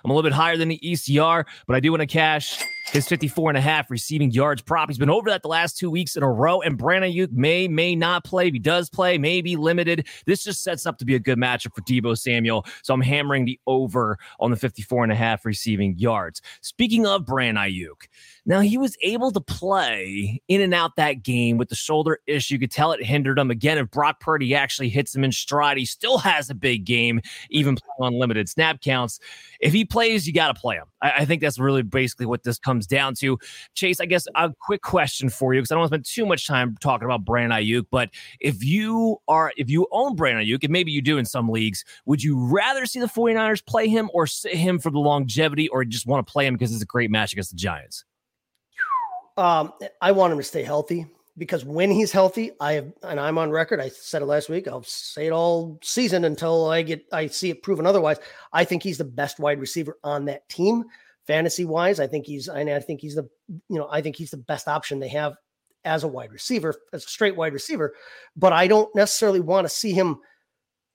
I'm 0.04 0.10
a 0.10 0.14
little 0.14 0.28
bit 0.28 0.34
higher 0.34 0.56
than 0.56 0.68
the 0.68 0.78
ECR, 0.84 1.44
but 1.66 1.76
I 1.76 1.80
do 1.80 1.90
want 1.90 2.00
to 2.00 2.06
cash 2.06 2.62
his 2.92 3.08
54 3.08 3.50
and 3.50 3.58
a 3.58 3.60
half 3.60 3.90
receiving 3.90 4.30
yards 4.30 4.62
prop. 4.62 4.88
He's 4.88 4.98
been 4.98 5.10
over 5.10 5.30
that 5.30 5.42
the 5.42 5.48
last 5.48 5.76
two 5.76 5.90
weeks 5.90 6.16
in 6.16 6.22
a 6.22 6.30
row, 6.30 6.60
and 6.60 6.76
Brandon 6.76 7.10
Aiyuk 7.10 7.32
may, 7.32 7.68
may 7.68 7.94
not 7.94 8.24
play. 8.24 8.48
If 8.48 8.52
he 8.52 8.58
does 8.58 8.90
play, 8.90 9.18
may 9.18 9.40
be 9.40 9.56
limited. 9.56 10.06
This 10.26 10.44
just 10.44 10.62
sets 10.62 10.86
up 10.86 10.98
to 10.98 11.04
be 11.04 11.14
a 11.14 11.18
good 11.18 11.38
matchup 11.38 11.74
for 11.74 11.82
Deebo 11.82 12.18
Samuel. 12.18 12.66
So 12.82 12.94
I'm 12.94 13.00
hammering 13.00 13.44
the 13.44 13.58
over 13.66 14.18
on 14.40 14.50
the 14.50 14.56
54 14.56 15.04
and 15.04 15.12
a 15.12 15.16
half 15.16 15.44
receiving 15.44 15.96
yards. 15.98 16.42
Speaking 16.60 17.06
of 17.06 17.24
Brandon 17.24 17.64
Aiyuk, 17.64 18.08
now 18.46 18.60
he 18.60 18.76
was 18.76 18.96
able 19.02 19.30
to 19.32 19.40
play 19.40 20.42
in 20.48 20.60
and 20.60 20.74
out 20.74 20.96
that 20.96 21.22
game 21.22 21.56
with 21.56 21.70
the 21.70 21.74
shoulder 21.74 22.18
issue. 22.26 22.54
You 22.54 22.60
could 22.60 22.70
tell 22.70 22.92
it 22.92 23.02
hindered 23.02 23.38
him. 23.38 23.50
Again, 23.50 23.78
if 23.78 23.90
Brock 23.90 24.20
Purdy 24.20 24.54
actually 24.54 24.90
hits 24.90 25.14
him 25.14 25.24
in 25.24 25.32
stride, 25.32 25.78
he 25.78 25.86
still 25.86 26.18
has 26.18 26.50
a 26.50 26.54
big 26.54 26.84
game, 26.84 27.20
even 27.50 27.78
on 27.98 28.12
limited 28.14 28.48
snap 28.48 28.80
counts. 28.80 29.18
If 29.60 29.72
he 29.72 29.84
plays, 29.84 30.26
you 30.26 30.32
got 30.32 30.54
to 30.54 30.60
play 30.60 30.76
him. 30.76 30.84
I, 31.00 31.12
I, 31.18 31.24
think 31.24 31.40
that's 31.40 31.58
really 31.58 31.82
basically 31.82 32.26
what 32.26 32.42
this 32.42 32.58
comes 32.58 32.86
down 32.86 33.14
to. 33.16 33.38
Chase, 33.74 33.98
I 34.00 34.06
guess 34.06 34.26
a 34.34 34.52
quick 34.60 34.82
question 34.82 35.30
for 35.30 35.54
you 35.54 35.60
because 35.60 35.70
I 35.70 35.76
don't 35.76 35.80
want 35.80 35.92
to 35.92 35.94
spend 35.94 36.06
too 36.06 36.26
much 36.26 36.46
time 36.46 36.76
talking 36.80 37.06
about 37.06 37.24
Brandon 37.24 37.58
Aiyuk, 37.58 37.86
but 37.90 38.10
if 38.40 38.62
you 38.62 39.18
are 39.26 39.52
if 39.56 39.70
you 39.70 39.86
own 39.90 40.16
Brandon 40.16 40.44
Aiyuk, 40.44 40.64
and 40.64 40.72
maybe 40.72 40.92
you 40.92 41.00
do 41.00 41.16
in 41.16 41.24
some 41.24 41.48
leagues, 41.48 41.84
would 42.04 42.22
you 42.22 42.38
rather 42.38 42.84
see 42.84 43.00
the 43.00 43.06
49ers 43.06 43.64
play 43.64 43.88
him 43.88 44.10
or 44.12 44.26
sit 44.26 44.54
him 44.54 44.78
for 44.78 44.90
the 44.90 44.98
longevity 44.98 45.68
or 45.68 45.84
just 45.84 46.06
want 46.06 46.26
to 46.26 46.30
play 46.30 46.46
him 46.46 46.54
because 46.54 46.72
it's 46.72 46.82
a 46.82 46.86
great 46.86 47.10
match 47.10 47.32
against 47.32 47.50
the 47.50 47.56
Giants? 47.56 48.04
Um, 49.36 49.72
I 50.00 50.12
want 50.12 50.32
him 50.32 50.38
to 50.38 50.44
stay 50.44 50.62
healthy 50.62 51.06
because 51.36 51.64
when 51.64 51.90
he's 51.90 52.12
healthy, 52.12 52.52
I 52.60 52.74
have, 52.74 52.92
and 53.02 53.18
I'm 53.18 53.38
on 53.38 53.50
record. 53.50 53.80
I 53.80 53.88
said 53.88 54.22
it 54.22 54.26
last 54.26 54.48
week. 54.48 54.68
I'll 54.68 54.84
say 54.84 55.26
it 55.26 55.32
all 55.32 55.78
season 55.82 56.24
until 56.24 56.68
I 56.68 56.82
get 56.82 57.04
I 57.12 57.26
see 57.26 57.50
it 57.50 57.62
proven 57.62 57.86
otherwise. 57.86 58.18
I 58.52 58.64
think 58.64 58.82
he's 58.82 58.98
the 58.98 59.04
best 59.04 59.40
wide 59.40 59.60
receiver 59.60 59.98
on 60.04 60.26
that 60.26 60.48
team, 60.48 60.84
fantasy 61.26 61.64
wise. 61.64 61.98
I 61.98 62.06
think 62.06 62.26
he's, 62.26 62.48
and 62.48 62.70
I 62.70 62.80
think 62.80 63.00
he's 63.00 63.16
the, 63.16 63.28
you 63.48 63.78
know, 63.78 63.88
I 63.90 64.00
think 64.00 64.16
he's 64.16 64.30
the 64.30 64.36
best 64.36 64.68
option 64.68 65.00
they 65.00 65.08
have 65.08 65.34
as 65.84 66.04
a 66.04 66.08
wide 66.08 66.32
receiver, 66.32 66.74
as 66.92 67.04
a 67.04 67.08
straight 67.08 67.36
wide 67.36 67.52
receiver. 67.52 67.94
But 68.36 68.52
I 68.52 68.68
don't 68.68 68.94
necessarily 68.94 69.40
want 69.40 69.66
to 69.66 69.74
see 69.74 69.92
him 69.92 70.20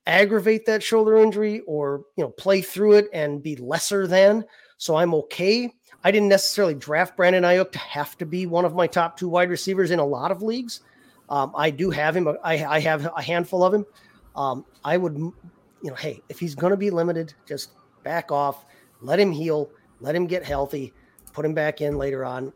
aggravate 0.05 0.65
that 0.65 0.81
shoulder 0.81 1.17
injury 1.17 1.61
or 1.67 2.03
you 2.15 2.23
know 2.23 2.31
play 2.31 2.61
through 2.61 2.93
it 2.93 3.07
and 3.13 3.43
be 3.43 3.57
lesser 3.57 4.07
than. 4.07 4.45
So 4.77 4.95
I'm 4.95 5.13
okay 5.13 5.69
I 6.03 6.11
didn't 6.11 6.29
necessarily 6.29 6.75
draft 6.75 7.17
Brandon 7.17 7.43
Aiyuk 7.43 7.71
to 7.73 7.79
have 7.79 8.17
to 8.19 8.25
be 8.25 8.45
one 8.45 8.65
of 8.65 8.73
my 8.73 8.87
top 8.87 9.17
two 9.17 9.27
wide 9.27 9.49
receivers 9.49 9.91
in 9.91 9.99
a 9.99 10.05
lot 10.05 10.31
of 10.31 10.41
leagues. 10.41 10.81
Um, 11.29 11.53
I 11.55 11.69
do 11.69 11.91
have 11.91 12.15
him. 12.15 12.27
I, 12.43 12.65
I, 12.65 12.79
have 12.79 13.05
a 13.15 13.21
handful 13.21 13.63
of 13.63 13.73
him. 13.73 13.85
Um, 14.35 14.65
I 14.83 14.97
would, 14.97 15.15
you 15.15 15.35
know, 15.83 15.93
hey, 15.93 16.21
if 16.29 16.39
he's 16.39 16.55
going 16.55 16.71
to 16.71 16.77
be 16.77 16.89
limited, 16.89 17.33
just 17.45 17.71
back 18.03 18.31
off, 18.31 18.65
let 19.01 19.19
him 19.19 19.31
heal, 19.31 19.69
let 19.99 20.15
him 20.15 20.25
get 20.25 20.43
healthy, 20.43 20.93
put 21.33 21.45
him 21.45 21.53
back 21.53 21.81
in 21.81 21.97
later 21.97 22.25
on. 22.25 22.51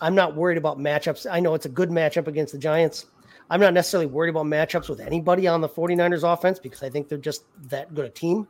I'm 0.00 0.14
not 0.14 0.36
worried 0.36 0.58
about 0.58 0.78
matchups. 0.78 1.26
I 1.30 1.40
know 1.40 1.54
it's 1.54 1.66
a 1.66 1.70
good 1.70 1.88
matchup 1.88 2.26
against 2.26 2.52
the 2.52 2.58
Giants. 2.58 3.06
I'm 3.48 3.60
not 3.60 3.72
necessarily 3.72 4.06
worried 4.06 4.30
about 4.30 4.46
matchups 4.46 4.88
with 4.88 5.00
anybody 5.00 5.46
on 5.46 5.60
the 5.60 5.68
49ers 5.68 6.30
offense 6.30 6.58
because 6.58 6.82
I 6.82 6.90
think 6.90 7.08
they're 7.08 7.18
just 7.18 7.44
that 7.68 7.94
good 7.94 8.04
a 8.06 8.10
team. 8.10 8.48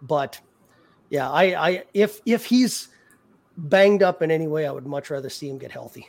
But 0.00 0.40
yeah, 1.10 1.30
I, 1.30 1.68
I 1.68 1.84
if 1.92 2.20
if 2.24 2.46
he's 2.46 2.88
banged 3.56 4.02
up 4.02 4.22
in 4.22 4.30
any 4.30 4.46
way, 4.46 4.66
I 4.66 4.72
would 4.72 4.86
much 4.86 5.10
rather 5.10 5.28
see 5.28 5.48
him 5.48 5.58
get 5.58 5.72
healthy. 5.72 6.08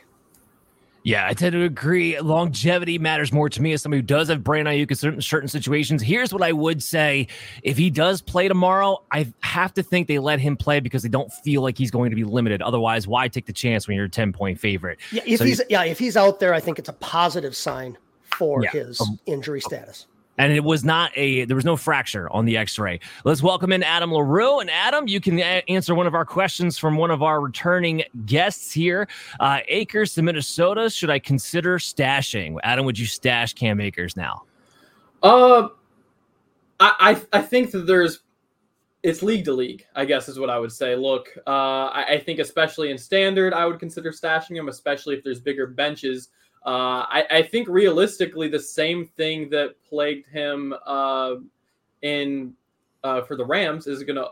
Yeah, 1.06 1.24
I 1.24 1.34
tend 1.34 1.52
to 1.52 1.62
agree. 1.62 2.18
Longevity 2.18 2.98
matters 2.98 3.32
more 3.32 3.48
to 3.48 3.62
me 3.62 3.72
as 3.72 3.80
somebody 3.80 4.00
who 4.00 4.06
does 4.06 4.28
have 4.28 4.42
Brandon 4.42 4.74
Aiyuk 4.74 4.90
in 4.90 4.96
certain 4.96 5.22
certain 5.22 5.48
situations. 5.48 6.02
Here's 6.02 6.32
what 6.32 6.42
I 6.42 6.50
would 6.50 6.82
say: 6.82 7.28
if 7.62 7.76
he 7.78 7.90
does 7.90 8.20
play 8.20 8.48
tomorrow, 8.48 9.04
I 9.12 9.32
have 9.38 9.72
to 9.74 9.84
think 9.84 10.08
they 10.08 10.18
let 10.18 10.40
him 10.40 10.56
play 10.56 10.80
because 10.80 11.04
they 11.04 11.08
don't 11.08 11.32
feel 11.32 11.62
like 11.62 11.78
he's 11.78 11.92
going 11.92 12.10
to 12.10 12.16
be 12.16 12.24
limited. 12.24 12.60
Otherwise, 12.60 13.06
why 13.06 13.28
take 13.28 13.46
the 13.46 13.52
chance 13.52 13.86
when 13.86 13.96
you're 13.96 14.06
a 14.06 14.10
ten 14.10 14.32
point 14.32 14.58
favorite? 14.58 14.98
Yeah, 15.12 15.22
if 15.24 15.38
so 15.38 15.44
he's 15.44 15.62
yeah, 15.70 15.84
if 15.84 16.00
he's 16.00 16.16
out 16.16 16.40
there, 16.40 16.52
I 16.52 16.58
think 16.58 16.76
it's 16.80 16.88
a 16.88 16.94
positive 16.94 17.54
sign 17.54 17.96
for 18.22 18.64
yeah, 18.64 18.70
his 18.70 19.00
um, 19.00 19.20
injury 19.26 19.60
status 19.60 20.06
and 20.38 20.52
it 20.52 20.64
was 20.64 20.84
not 20.84 21.10
a 21.16 21.44
there 21.44 21.56
was 21.56 21.64
no 21.64 21.76
fracture 21.76 22.30
on 22.32 22.44
the 22.44 22.56
x-ray. 22.56 23.00
Let's 23.24 23.42
welcome 23.42 23.72
in 23.72 23.82
adam 23.82 24.12
larue. 24.12 24.60
And 24.60 24.70
adam 24.70 25.08
you 25.08 25.20
can 25.20 25.38
a- 25.38 25.62
answer 25.68 25.94
one 25.94 26.06
of 26.06 26.14
our 26.14 26.24
questions 26.24 26.78
from 26.78 26.96
one 26.96 27.10
of 27.10 27.22
our 27.22 27.40
returning 27.40 28.02
guests 28.24 28.72
here. 28.72 29.08
Uh, 29.40 29.60
akers 29.68 30.14
to 30.14 30.22
minnesota 30.22 30.90
should 30.90 31.10
i 31.10 31.18
consider 31.18 31.78
stashing? 31.78 32.56
Adam 32.62 32.84
would 32.86 32.98
you 32.98 33.06
stash 33.06 33.52
cam 33.54 33.80
akers 33.80 34.16
now? 34.16 34.42
Uh 35.22 35.68
i 36.80 37.16
i, 37.32 37.38
I 37.38 37.42
think 37.42 37.70
that 37.70 37.86
there's 37.86 38.20
it's 39.02 39.22
league 39.22 39.44
to 39.44 39.52
league, 39.52 39.86
I 39.94 40.04
guess 40.04 40.28
is 40.28 40.36
what 40.36 40.50
I 40.50 40.58
would 40.58 40.72
say. 40.72 40.96
Look, 40.96 41.28
uh, 41.46 41.50
I, 41.50 42.04
I 42.14 42.18
think 42.18 42.40
especially 42.40 42.90
in 42.90 42.98
standard, 42.98 43.54
I 43.54 43.64
would 43.64 43.78
consider 43.78 44.10
stashing 44.10 44.56
him, 44.56 44.68
especially 44.68 45.14
if 45.14 45.22
there's 45.22 45.38
bigger 45.38 45.68
benches. 45.68 46.30
Uh, 46.66 47.06
I, 47.08 47.24
I, 47.30 47.42
think 47.42 47.68
realistically, 47.68 48.48
the 48.48 48.58
same 48.58 49.06
thing 49.06 49.48
that 49.50 49.76
plagued 49.88 50.26
him 50.26 50.74
uh, 50.84 51.36
in 52.02 52.54
uh, 53.04 53.22
for 53.22 53.36
the 53.36 53.44
Rams 53.44 53.86
is 53.86 54.02
going 54.02 54.16
to 54.16 54.30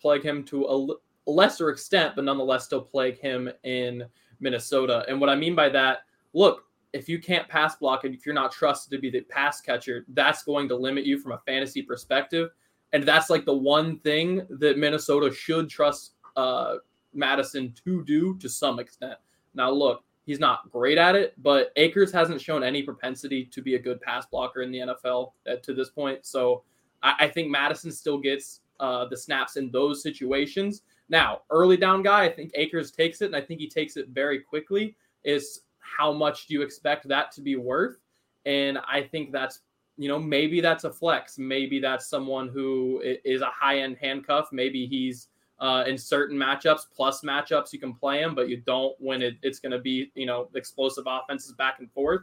plague 0.00 0.22
him 0.22 0.44
to 0.44 0.64
a 0.66 0.72
l- 0.72 1.00
lesser 1.26 1.70
extent, 1.70 2.14
but 2.14 2.24
nonetheless 2.24 2.66
still 2.66 2.82
plague 2.82 3.18
him 3.18 3.50
in 3.64 4.04
Minnesota. 4.38 5.04
And 5.08 5.20
what 5.20 5.28
I 5.28 5.34
mean 5.34 5.56
by 5.56 5.68
that, 5.70 6.04
look, 6.34 6.64
if 6.92 7.08
you 7.08 7.18
can't 7.18 7.48
pass 7.48 7.74
block 7.76 8.04
and 8.04 8.14
if 8.14 8.24
you're 8.24 8.34
not 8.34 8.52
trusted 8.52 8.92
to 8.92 8.98
be 8.98 9.10
the 9.10 9.22
pass 9.22 9.60
catcher, 9.60 10.04
that's 10.08 10.44
going 10.44 10.68
to 10.68 10.76
limit 10.76 11.04
you 11.04 11.18
from 11.18 11.32
a 11.32 11.38
fantasy 11.46 11.82
perspective. 11.82 12.50
And 12.92 13.02
that's 13.02 13.28
like 13.28 13.44
the 13.44 13.56
one 13.56 13.98
thing 14.00 14.46
that 14.50 14.78
Minnesota 14.78 15.34
should 15.34 15.68
trust 15.68 16.12
uh, 16.36 16.76
Mattison 17.14 17.74
to 17.84 18.04
do 18.04 18.36
to 18.38 18.48
some 18.48 18.78
extent. 18.78 19.14
Now, 19.54 19.70
look, 19.70 20.04
He's 20.24 20.38
not 20.38 20.70
great 20.70 20.98
at 20.98 21.16
it, 21.16 21.34
but 21.42 21.72
Akers 21.76 22.12
hasn't 22.12 22.40
shown 22.40 22.62
any 22.62 22.82
propensity 22.82 23.44
to 23.46 23.60
be 23.60 23.74
a 23.74 23.78
good 23.78 24.00
pass 24.00 24.24
blocker 24.26 24.62
in 24.62 24.70
the 24.70 24.78
NFL 24.78 25.32
at, 25.46 25.62
to 25.64 25.74
this 25.74 25.90
point. 25.90 26.24
So 26.24 26.62
I, 27.02 27.14
I 27.20 27.28
think 27.28 27.50
Mattison 27.50 27.90
still 27.90 28.18
gets 28.18 28.60
uh, 28.78 29.06
the 29.06 29.16
snaps 29.16 29.56
in 29.56 29.70
those 29.70 30.02
situations. 30.02 30.82
Now, 31.08 31.42
early 31.50 31.76
down 31.76 32.02
guy, 32.02 32.24
I 32.24 32.32
think 32.32 32.52
Akers 32.54 32.90
takes 32.90 33.20
it, 33.20 33.26
and 33.26 33.36
I 33.36 33.40
think 33.40 33.60
he 33.60 33.68
takes 33.68 33.96
it 33.96 34.08
very 34.08 34.40
quickly. 34.40 34.96
Is 35.24 35.62
how 35.78 36.12
much 36.12 36.46
do 36.46 36.54
you 36.54 36.62
expect 36.62 37.06
that 37.08 37.32
to 37.32 37.40
be 37.40 37.56
worth? 37.56 37.98
And 38.46 38.78
I 38.78 39.02
think 39.02 39.32
that's 39.32 39.60
you 39.98 40.08
know 40.08 40.18
maybe 40.18 40.60
that's 40.60 40.84
a 40.84 40.92
flex, 40.92 41.38
maybe 41.38 41.80
that's 41.80 42.08
someone 42.08 42.48
who 42.48 43.02
is 43.04 43.40
a 43.42 43.50
high 43.50 43.80
end 43.80 43.98
handcuff. 44.00 44.48
Maybe 44.52 44.86
he's 44.86 45.28
uh, 45.62 45.84
in 45.86 45.96
certain 45.96 46.36
matchups, 46.36 46.80
plus 46.94 47.22
matchups, 47.22 47.72
you 47.72 47.78
can 47.78 47.94
play 47.94 48.20
him, 48.20 48.34
but 48.34 48.48
you 48.48 48.56
don't 48.66 48.96
when 48.98 49.22
it, 49.22 49.36
it's 49.42 49.60
going 49.60 49.70
to 49.70 49.78
be, 49.78 50.10
you 50.16 50.26
know, 50.26 50.48
explosive 50.56 51.04
offenses 51.06 51.52
back 51.52 51.76
and 51.78 51.90
forth. 51.92 52.22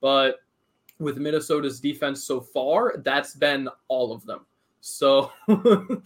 But 0.00 0.36
with 0.98 1.18
Minnesota's 1.18 1.78
defense 1.78 2.24
so 2.24 2.40
far, 2.40 2.94
that's 3.04 3.34
been 3.34 3.68
all 3.88 4.14
of 4.14 4.24
them. 4.24 4.46
So 4.80 5.30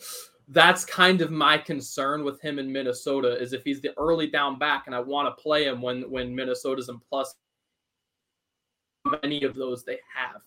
that's 0.49 0.85
kind 0.85 1.21
of 1.21 1.31
my 1.31 1.59
concern 1.59 2.25
with 2.25 2.41
him 2.41 2.59
in 2.59 2.73
Minnesota 2.73 3.41
is 3.41 3.53
if 3.53 3.63
he's 3.63 3.81
the 3.81 3.97
early 3.97 4.27
down 4.27 4.59
back 4.59 4.85
and 4.87 4.97
I 4.97 5.01
want 5.01 5.29
to 5.29 5.41
play 5.41 5.67
him 5.67 5.81
when 5.81 6.11
when 6.11 6.35
Minnesota's 6.35 6.89
in 6.89 6.99
plus 7.09 7.37
many 9.23 9.45
of 9.45 9.55
those 9.55 9.85
they 9.85 10.01
have. 10.13 10.43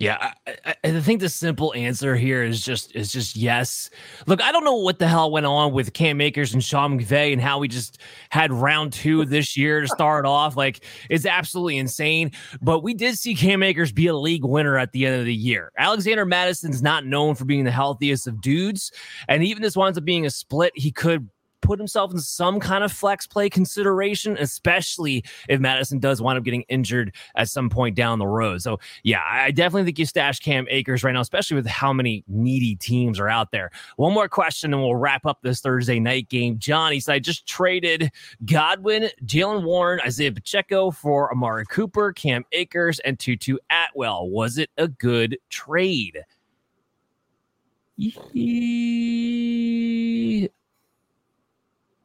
Yeah, 0.00 0.32
I, 0.46 0.76
I, 0.84 1.00
think 1.00 1.20
the 1.20 1.28
simple 1.28 1.74
answer 1.74 2.14
here 2.14 2.44
is 2.44 2.64
just 2.64 2.94
is 2.94 3.10
just 3.10 3.34
yes. 3.34 3.90
Look, 4.28 4.40
I 4.40 4.52
don't 4.52 4.62
know 4.62 4.76
what 4.76 5.00
the 5.00 5.08
hell 5.08 5.28
went 5.28 5.44
on 5.44 5.72
with 5.72 5.92
Cam 5.92 6.20
Akers 6.20 6.54
and 6.54 6.62
Sean 6.62 7.00
McVay 7.00 7.32
and 7.32 7.42
how 7.42 7.58
we 7.58 7.66
just 7.66 7.98
had 8.30 8.52
round 8.52 8.92
two 8.92 9.24
this 9.24 9.56
year 9.56 9.80
to 9.80 9.88
start 9.88 10.24
off. 10.24 10.56
Like, 10.56 10.84
it's 11.10 11.26
absolutely 11.26 11.78
insane. 11.78 12.30
But 12.62 12.84
we 12.84 12.94
did 12.94 13.18
see 13.18 13.34
Cam 13.34 13.60
Akers 13.64 13.90
be 13.90 14.06
a 14.06 14.14
league 14.14 14.44
winner 14.44 14.78
at 14.78 14.92
the 14.92 15.04
end 15.04 15.16
of 15.18 15.24
the 15.24 15.34
year. 15.34 15.72
Alexander 15.76 16.24
Mattison's 16.24 16.80
not 16.80 17.04
known 17.04 17.34
for 17.34 17.44
being 17.44 17.64
the 17.64 17.72
healthiest 17.72 18.28
of 18.28 18.40
dudes, 18.40 18.92
and 19.26 19.42
even 19.42 19.64
this 19.64 19.76
winds 19.76 19.98
up 19.98 20.04
being 20.04 20.26
a 20.26 20.30
split. 20.30 20.70
He 20.76 20.92
could 20.92 21.28
put 21.60 21.78
himself 21.78 22.12
in 22.12 22.18
some 22.18 22.60
kind 22.60 22.84
of 22.84 22.92
flex 22.92 23.26
play 23.26 23.50
consideration, 23.50 24.36
especially 24.38 25.24
if 25.48 25.60
Mattison 25.60 25.98
does 25.98 26.22
wind 26.22 26.38
up 26.38 26.44
getting 26.44 26.62
injured 26.68 27.14
at 27.34 27.48
some 27.48 27.68
point 27.68 27.96
down 27.96 28.18
the 28.18 28.26
road. 28.26 28.62
So, 28.62 28.78
yeah, 29.02 29.22
I 29.24 29.50
definitely 29.50 29.84
think 29.84 29.98
you 29.98 30.06
stash 30.06 30.40
Cam 30.40 30.66
Akers 30.70 31.04
right 31.04 31.12
now, 31.12 31.20
especially 31.20 31.56
with 31.56 31.66
how 31.66 31.92
many 31.92 32.24
needy 32.28 32.76
teams 32.76 33.18
are 33.18 33.28
out 33.28 33.50
there. 33.50 33.70
One 33.96 34.12
more 34.12 34.28
question, 34.28 34.72
and 34.72 34.82
we'll 34.82 34.96
wrap 34.96 35.26
up 35.26 35.40
this 35.42 35.60
Thursday 35.60 36.00
night 36.00 36.28
game. 36.28 36.58
Johnny 36.58 37.00
said, 37.00 37.14
I 37.14 37.18
just 37.18 37.46
traded 37.46 38.10
Godwin, 38.44 39.10
Jaylen 39.24 39.64
Warren, 39.64 40.00
Isaiah 40.04 40.32
Pacheco 40.32 40.90
for 40.90 41.30
Amari 41.30 41.66
Cooper, 41.66 42.12
Cam 42.12 42.44
Akers, 42.52 42.98
and 43.00 43.18
Tutu 43.18 43.56
Atwell. 43.70 44.28
Was 44.30 44.58
it 44.58 44.70
a 44.76 44.88
good 44.88 45.38
trade? 45.50 46.22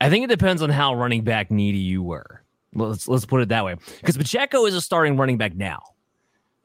I 0.04 0.10
think 0.10 0.26
it 0.26 0.28
depends 0.28 0.62
on 0.62 0.70
how 0.70 0.96
running 0.96 1.24
back 1.24 1.50
needy 1.50 1.78
you 1.78 2.04
were. 2.04 2.44
Let's 2.74 3.08
let's 3.08 3.26
put 3.26 3.42
it 3.42 3.48
that 3.50 3.64
way. 3.64 3.76
Because 4.02 4.18
Pacheco 4.18 4.66
is 4.66 4.76
a 4.76 4.82
starting 4.82 5.16
running 5.16 5.38
back 5.38 5.56
now. 5.56 5.82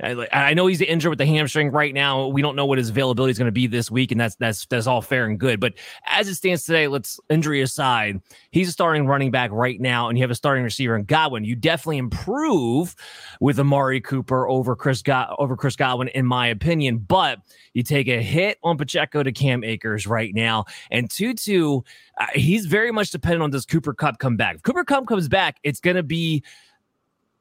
I, 0.00 0.28
I 0.32 0.54
know 0.54 0.66
he's 0.68 0.80
injured 0.80 1.10
with 1.10 1.18
the 1.18 1.26
hamstring 1.26 1.72
right 1.72 1.92
now. 1.92 2.28
We 2.28 2.40
don't 2.40 2.54
know 2.54 2.66
what 2.66 2.78
his 2.78 2.90
availability 2.90 3.32
is 3.32 3.38
going 3.38 3.46
to 3.46 3.52
be 3.52 3.66
this 3.66 3.90
week, 3.90 4.12
and 4.12 4.20
that's 4.20 4.36
that's 4.36 4.64
that's 4.66 4.86
all 4.86 5.02
fair 5.02 5.26
and 5.26 5.38
good. 5.38 5.58
But 5.58 5.74
as 6.06 6.28
it 6.28 6.36
stands 6.36 6.64
today, 6.64 6.86
let's 6.86 7.18
injury 7.28 7.62
aside, 7.62 8.20
he's 8.52 8.68
a 8.68 8.72
starting 8.72 9.06
running 9.06 9.30
back 9.30 9.50
right 9.50 9.80
now, 9.80 10.08
and 10.08 10.16
you 10.16 10.22
have 10.22 10.30
a 10.30 10.36
starting 10.36 10.62
receiver 10.62 10.94
in 10.94 11.04
Godwin. 11.04 11.44
You 11.44 11.56
definitely 11.56 11.98
improve 11.98 12.94
with 13.40 13.58
Amari 13.58 14.00
Cooper 14.00 14.48
over 14.48 14.76
Chris 14.76 15.02
God, 15.02 15.34
over 15.38 15.56
Chris 15.56 15.74
Godwin, 15.74 16.08
in 16.08 16.24
my 16.26 16.46
opinion. 16.46 16.98
But 16.98 17.40
you 17.72 17.82
take 17.82 18.06
a 18.06 18.22
hit 18.22 18.58
on 18.62 18.78
Pacheco 18.78 19.24
to 19.24 19.32
Cam 19.32 19.64
Akers 19.64 20.06
right 20.06 20.32
now, 20.32 20.66
and 20.92 21.10
Tutu, 21.10 21.80
uh, 22.20 22.26
he's 22.34 22.66
very 22.66 22.92
much 22.92 23.10
dependent 23.10 23.42
on 23.42 23.50
does 23.50 23.66
Cooper 23.66 23.94
Kupp 23.94 24.20
come 24.20 24.36
back. 24.36 24.56
If 24.56 24.62
Cooper 24.62 24.84
Kupp 24.84 25.08
comes 25.08 25.28
back, 25.28 25.58
it's 25.64 25.80
going 25.80 25.96
to 25.96 26.04
be 26.04 26.44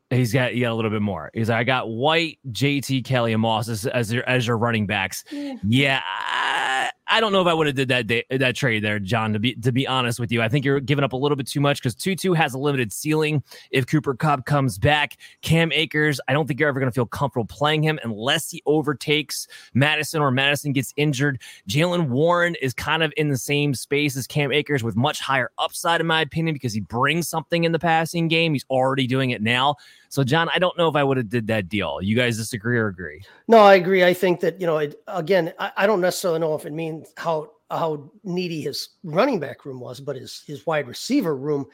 He's 0.10 0.32
got 0.32 0.52
he 0.52 0.62
got 0.62 0.72
a 0.72 0.76
little 0.76 0.92
bit 0.92 1.02
more. 1.02 1.30
He's 1.34 1.50
like, 1.50 1.58
I 1.58 1.64
got 1.66 1.90
White, 1.90 2.40
JT, 2.50 3.04
Kelly, 3.04 3.34
and 3.34 3.42
Moss 3.42 3.68
as 3.68 3.86
as 3.86 4.12
your, 4.14 4.28
as 4.28 4.48
your 4.48 4.58
running 4.58 4.88
backs. 4.88 5.26
Yeah, 5.32 5.56
yeah 5.68 6.02
I, 6.06 6.67
I, 7.10 7.20
don't 7.20 7.32
know 7.32 7.42
if 7.42 7.48
I 7.48 7.54
would 7.54 7.68
have 7.68 7.76
did 7.76 7.88
that 7.90 8.08
day, 8.08 8.24
that 8.30 8.56
trade 8.56 8.84
there, 8.84 9.00
John. 9.00 9.34
To 9.34 9.40
be 9.40 9.56
to 9.56 9.72
be 9.72 9.88
honest 9.88 10.20
with 10.20 10.32
you, 10.32 10.42
I 10.42 10.50
think 10.50 10.66
you're 10.66 10.80
giving 10.80 11.04
up 11.04 11.14
a 11.14 11.18
little 11.18 11.36
bit 11.36 11.48
too 11.48 11.60
much 11.60 11.82
because 11.82 11.96
Tutu 11.96 12.34
has 12.34 12.54
a 12.54 12.58
limited 12.58 12.92
ceiling. 12.94 13.44
If 13.72 13.88
Cooper 13.88 14.16
Kupp 14.16 14.46
comes 14.46 14.78
back, 14.78 15.18
Cam 15.42 15.72
Akers, 15.72 16.20
I 16.28 16.34
don't 16.34 16.48
think 16.48 16.60
you're 16.60 16.70
ever 16.70 16.80
going 16.80 16.92
to 16.92 16.96
feel 16.96 17.06
comfortable 17.06 17.46
playing 17.46 17.84
him 17.84 18.00
unless 18.04 18.50
he 18.50 18.62
overtakes 18.66 19.48
Mattison 19.74 20.22
or 20.22 20.32
Mattison 20.32 20.74
gets 20.74 20.94
injured. 20.98 21.42
Jaylen 21.70 22.10
Warren 22.10 22.56
is 22.62 22.74
kind 22.74 23.04
of 23.04 23.14
in 23.18 23.30
the 23.30 23.38
same 23.38 23.74
space 23.74 24.16
as 24.18 24.28
Cam 24.28 24.52
Akers 24.52 24.84
with 24.84 24.96
much 24.96 25.20
higher 25.20 25.52
upside, 25.58 26.02
in 26.02 26.08
my 26.08 26.22
opinion, 26.22 26.54
because 26.54 26.74
he 26.74 26.82
brings 26.82 27.28
something 27.28 27.64
in 27.64 27.72
the 27.72 27.80
passing 27.80 28.28
game. 28.28 28.54
He's 28.54 28.66
already 28.70 29.08
doing 29.08 29.32
it 29.32 29.42
now. 29.42 29.76
So, 30.10 30.24
John, 30.24 30.50
I 30.54 30.60
don't 30.60 30.78
know 30.78 30.88
if 30.88 30.96
I 30.96 31.04
would 31.04 31.18
have 31.18 31.30
did 31.30 31.48
that 31.48 31.70
deal. 31.70 32.00
You 32.02 32.16
guys 32.16 32.38
disagree 32.38 32.78
or 32.78 32.88
agree? 32.88 33.24
No, 33.48 33.60
I 33.60 33.76
agree. 33.76 34.04
I 34.04 34.14
think 34.14 34.40
that 34.42 34.60
you 34.60 34.68
know, 34.68 34.78
it, 34.78 35.02
again, 35.08 35.54
I, 35.60 35.72
I, 35.78 35.88
don't 35.88 36.02
necessarily 36.02 36.40
know 36.40 36.56
if 36.56 36.66
it 36.66 36.74
means 36.74 37.14
how 37.18 37.52
how 37.70 38.10
needy 38.24 38.62
his 38.62 38.90
running 39.04 39.40
back 39.40 39.66
room 39.66 39.80
was, 39.80 40.00
but 40.00 40.16
his 40.16 40.44
his 40.48 40.66
wide 40.66 40.88
receiver 40.88 41.36
room. 41.36 41.66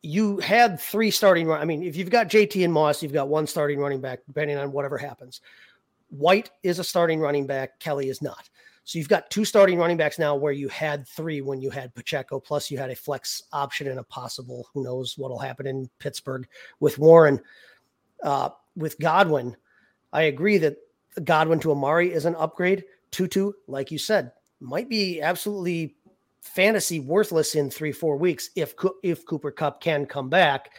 You 0.00 0.38
had 0.38 0.78
three 0.78 1.10
starting. 1.10 1.50
I 1.50 1.64
mean, 1.64 1.82
if 1.82 1.96
you've 1.96 2.10
got 2.10 2.28
JT 2.28 2.62
and 2.62 2.72
Moss, 2.72 3.02
you've 3.02 3.12
got 3.12 3.28
one 3.28 3.48
starting 3.48 3.80
running 3.80 4.00
back, 4.00 4.20
depending 4.28 4.56
on 4.56 4.70
whatever 4.70 4.96
happens. 4.96 5.40
White 6.10 6.50
is 6.62 6.78
a 6.78 6.84
starting 6.84 7.18
running 7.18 7.46
back. 7.46 7.80
Kelly 7.80 8.08
is 8.08 8.22
not. 8.22 8.48
So 8.88 8.98
you've 8.98 9.10
got 9.10 9.30
two 9.30 9.44
starting 9.44 9.78
running 9.78 9.98
backs 9.98 10.18
now 10.18 10.34
where 10.34 10.54
you 10.54 10.66
had 10.68 11.06
three 11.06 11.42
when 11.42 11.60
you 11.60 11.68
had 11.68 11.94
Pacheco, 11.94 12.40
plus 12.40 12.70
you 12.70 12.78
had 12.78 12.88
a 12.88 12.96
flex 12.96 13.42
option 13.52 13.86
and 13.88 13.98
a 13.98 14.04
possible, 14.04 14.66
who 14.72 14.82
knows 14.82 15.18
what'll 15.18 15.38
happen 15.38 15.66
in 15.66 15.90
Pittsburgh 15.98 16.48
with 16.80 16.98
Warren. 16.98 17.38
Uh, 18.22 18.48
with 18.76 18.98
Godwin, 18.98 19.54
I 20.14 20.22
agree 20.22 20.56
that 20.56 20.78
Godwin 21.22 21.60
to 21.60 21.72
Amari 21.72 22.14
is 22.14 22.24
an 22.24 22.34
upgrade. 22.36 22.82
Tutu, 23.10 23.52
like 23.66 23.90
you 23.90 23.98
said, 23.98 24.32
might 24.58 24.88
be 24.88 25.20
absolutely 25.20 25.94
fantasy 26.40 26.98
worthless 26.98 27.56
in 27.56 27.68
three, 27.68 27.92
four 27.92 28.16
weeks 28.16 28.48
if 28.56 28.74
if 29.02 29.26
Cooper 29.26 29.50
Kupp 29.50 29.82
can 29.82 30.06
come 30.06 30.30
back. 30.30 30.70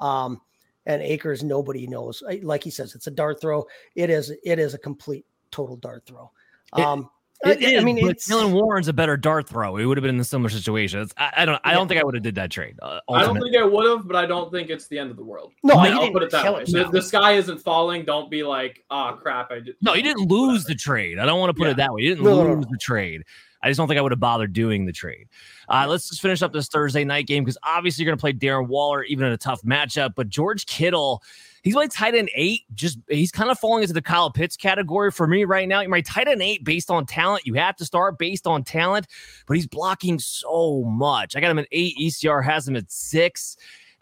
Um, 0.00 0.42
and 0.84 1.00
Akers, 1.00 1.42
nobody 1.42 1.86
knows. 1.86 2.22
Like 2.42 2.62
he 2.62 2.68
says, 2.68 2.94
it's 2.94 3.06
a 3.06 3.10
dart 3.10 3.40
throw. 3.40 3.64
It 3.94 4.10
is. 4.10 4.34
It 4.44 4.58
is 4.58 4.74
a 4.74 4.78
complete 4.78 5.24
total 5.50 5.76
dart 5.76 6.04
throw. 6.04 6.30
Um, 6.74 7.08
It, 7.42 7.62
it, 7.62 7.80
I 7.80 7.84
mean, 7.84 7.98
it's 7.98 8.28
Jaylen 8.28 8.52
Warren's 8.52 8.88
a 8.88 8.92
better 8.92 9.16
dart 9.16 9.48
throw. 9.48 9.76
It 9.76 9.84
would 9.84 9.98
have 9.98 10.02
been 10.02 10.14
in 10.14 10.20
a 10.20 10.24
similar 10.24 10.48
situation. 10.48 11.06
I, 11.16 11.32
I, 11.38 11.44
don't. 11.44 11.60
I 11.64 11.74
don't 11.74 11.88
think 11.88 12.00
I 12.00 12.04
would 12.04 12.14
have 12.14 12.22
did 12.22 12.36
that 12.36 12.50
trade. 12.50 12.78
Uh, 12.80 13.00
I 13.10 13.22
don't 13.22 13.38
think 13.40 13.56
I 13.56 13.64
would 13.64 13.86
have, 13.86 14.06
but 14.06 14.16
I 14.16 14.24
don't 14.24 14.50
think 14.50 14.70
it's 14.70 14.88
the 14.88 14.98
end 14.98 15.10
of 15.10 15.16
the 15.16 15.24
world. 15.24 15.52
No, 15.62 15.74
I 15.74 15.94
will 15.94 16.10
put 16.10 16.22
it 16.22 16.30
that 16.30 16.54
way. 16.54 16.64
The, 16.64 16.88
the, 16.90 17.02
sky 17.02 17.32
isn't 17.32 17.58
falling. 17.58 18.04
Don't 18.04 18.30
be 18.30 18.44
like, 18.44 18.82
ah, 18.90 19.12
oh, 19.12 19.16
crap. 19.16 19.50
I 19.50 19.60
did. 19.60 19.76
No, 19.82 19.94
you 19.94 20.02
didn't 20.02 20.30
lose 20.30 20.62
Whatever. 20.62 20.68
the 20.68 20.74
trade. 20.76 21.18
I 21.18 21.26
don't 21.26 21.38
want 21.38 21.50
to 21.50 21.54
put 21.54 21.66
yeah. 21.66 21.72
it 21.72 21.76
that 21.78 21.92
way. 21.92 22.02
You 22.02 22.10
didn't 22.10 22.24
no, 22.24 22.36
lose 22.36 22.48
no, 22.48 22.54
no. 22.54 22.66
the 22.70 22.78
trade. 22.80 23.24
I 23.64 23.68
just 23.68 23.78
don't 23.78 23.88
think 23.88 23.98
I 23.98 24.02
would 24.02 24.12
have 24.12 24.20
bothered 24.20 24.52
doing 24.52 24.84
the 24.84 24.92
trade. 24.92 25.26
Uh, 25.68 25.86
let's 25.88 26.08
just 26.08 26.20
finish 26.20 26.42
up 26.42 26.52
this 26.52 26.68
Thursday 26.68 27.04
night 27.04 27.26
game 27.26 27.42
because 27.42 27.58
obviously 27.62 28.04
you're 28.04 28.10
going 28.10 28.18
to 28.18 28.20
play 28.20 28.32
Darren 28.32 28.68
Waller 28.68 29.02
even 29.04 29.26
in 29.26 29.32
a 29.32 29.38
tough 29.38 29.62
matchup. 29.62 30.14
But 30.14 30.28
George 30.28 30.66
Kittle 30.66 31.22
He's 31.64 31.74
my 31.74 31.86
tight 31.86 32.14
end 32.14 32.28
eight. 32.34 32.64
Just 32.74 32.98
he's 33.08 33.32
kind 33.32 33.50
of 33.50 33.58
falling 33.58 33.82
into 33.82 33.94
the 33.94 34.02
Kyle 34.02 34.30
Pitts 34.30 34.54
category 34.54 35.10
for 35.10 35.26
me 35.26 35.46
right 35.46 35.66
now. 35.66 35.82
My 35.84 36.02
tight 36.02 36.28
end 36.28 36.42
eight 36.42 36.62
based 36.62 36.90
on 36.90 37.06
talent. 37.06 37.46
You 37.46 37.54
have 37.54 37.74
to 37.76 37.86
start 37.86 38.18
based 38.18 38.46
on 38.46 38.64
talent, 38.64 39.06
but 39.46 39.56
he's 39.56 39.66
blocking 39.66 40.18
so 40.18 40.84
much. 40.84 41.34
I 41.34 41.40
got 41.40 41.50
him 41.50 41.58
at 41.58 41.66
eight. 41.72 41.96
ECR 41.98 42.44
has 42.44 42.68
him 42.68 42.76
at 42.76 42.92
six. 42.92 43.56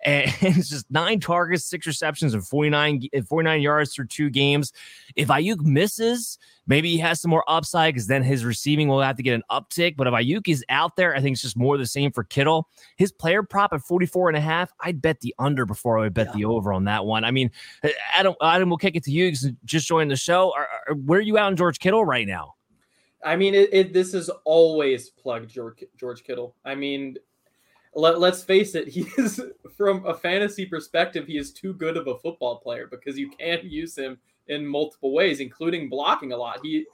And 0.04 0.30
it's 0.40 0.68
just 0.68 0.90
nine 0.90 1.20
targets, 1.20 1.64
six 1.64 1.86
receptions, 1.86 2.34
and 2.34 2.46
49, 2.46 3.08
49 3.28 3.60
yards 3.60 3.94
through 3.94 4.06
two 4.06 4.30
games. 4.30 4.72
If 5.16 5.28
Aiyuk 5.28 5.60
misses, 5.60 6.38
maybe 6.66 6.90
he 6.90 6.98
has 6.98 7.20
some 7.20 7.30
more 7.30 7.44
upside 7.46 7.94
because 7.94 8.06
then 8.06 8.22
his 8.22 8.44
receiving 8.44 8.88
will 8.88 9.00
have 9.00 9.16
to 9.16 9.22
get 9.22 9.34
an 9.34 9.42
uptick. 9.50 9.96
But 9.96 10.06
if 10.06 10.14
Aiyuk 10.14 10.48
is 10.48 10.64
out 10.68 10.96
there, 10.96 11.14
I 11.14 11.20
think 11.20 11.34
it's 11.34 11.42
just 11.42 11.56
more 11.56 11.78
the 11.78 11.86
same 11.86 12.12
for 12.12 12.24
Kittle. 12.24 12.68
His 12.96 13.12
player 13.12 13.42
prop 13.42 13.72
at 13.72 13.82
44 13.82 14.28
and 14.28 14.36
a 14.36 14.40
half, 14.40 14.72
I'd 14.80 15.00
bet 15.00 15.20
the 15.20 15.34
under 15.38 15.66
before 15.66 15.98
I 15.98 16.02
would 16.02 16.14
bet 16.14 16.28
yeah. 16.28 16.32
the 16.32 16.44
over 16.46 16.72
on 16.72 16.84
that 16.84 17.04
one. 17.04 17.24
I 17.24 17.30
mean, 17.30 17.50
uh, 17.84 17.90
Adam, 18.14 18.34
Adam, 18.42 18.68
we'll 18.68 18.78
kick 18.78 18.96
it 18.96 19.04
to 19.04 19.10
you 19.10 19.32
just 19.64 19.86
joined 19.86 20.10
the 20.10 20.16
show. 20.16 20.52
Are, 20.56 20.68
are, 20.88 20.94
where 20.94 21.18
are 21.18 21.22
you 21.22 21.38
out 21.38 21.50
in 21.50 21.56
George 21.56 21.78
Kittle 21.78 22.04
right 22.04 22.26
now? 22.26 22.54
I 23.24 23.36
mean, 23.36 23.54
it, 23.54 23.68
it, 23.72 23.92
this 23.92 24.14
is 24.14 24.30
always 24.44 25.10
plugged 25.10 25.50
George, 25.50 25.84
George 25.96 26.24
Kittle. 26.24 26.56
I 26.64 26.74
mean, 26.74 27.16
let, 27.94 28.18
let's 28.18 28.42
face 28.42 28.74
it, 28.74 28.88
he 28.88 29.06
is 29.18 29.40
from 29.76 30.04
a 30.06 30.14
fantasy 30.14 30.66
perspective, 30.66 31.26
he 31.26 31.38
is 31.38 31.52
too 31.52 31.74
good 31.74 31.96
of 31.96 32.06
a 32.06 32.18
football 32.18 32.58
player 32.58 32.86
because 32.90 33.18
you 33.18 33.30
can 33.30 33.60
use 33.62 33.96
him 33.96 34.18
in 34.48 34.66
multiple 34.66 35.12
ways, 35.12 35.40
including 35.40 35.88
blocking 35.88 36.32
a 36.32 36.36
lot. 36.36 36.60
He 36.62 36.86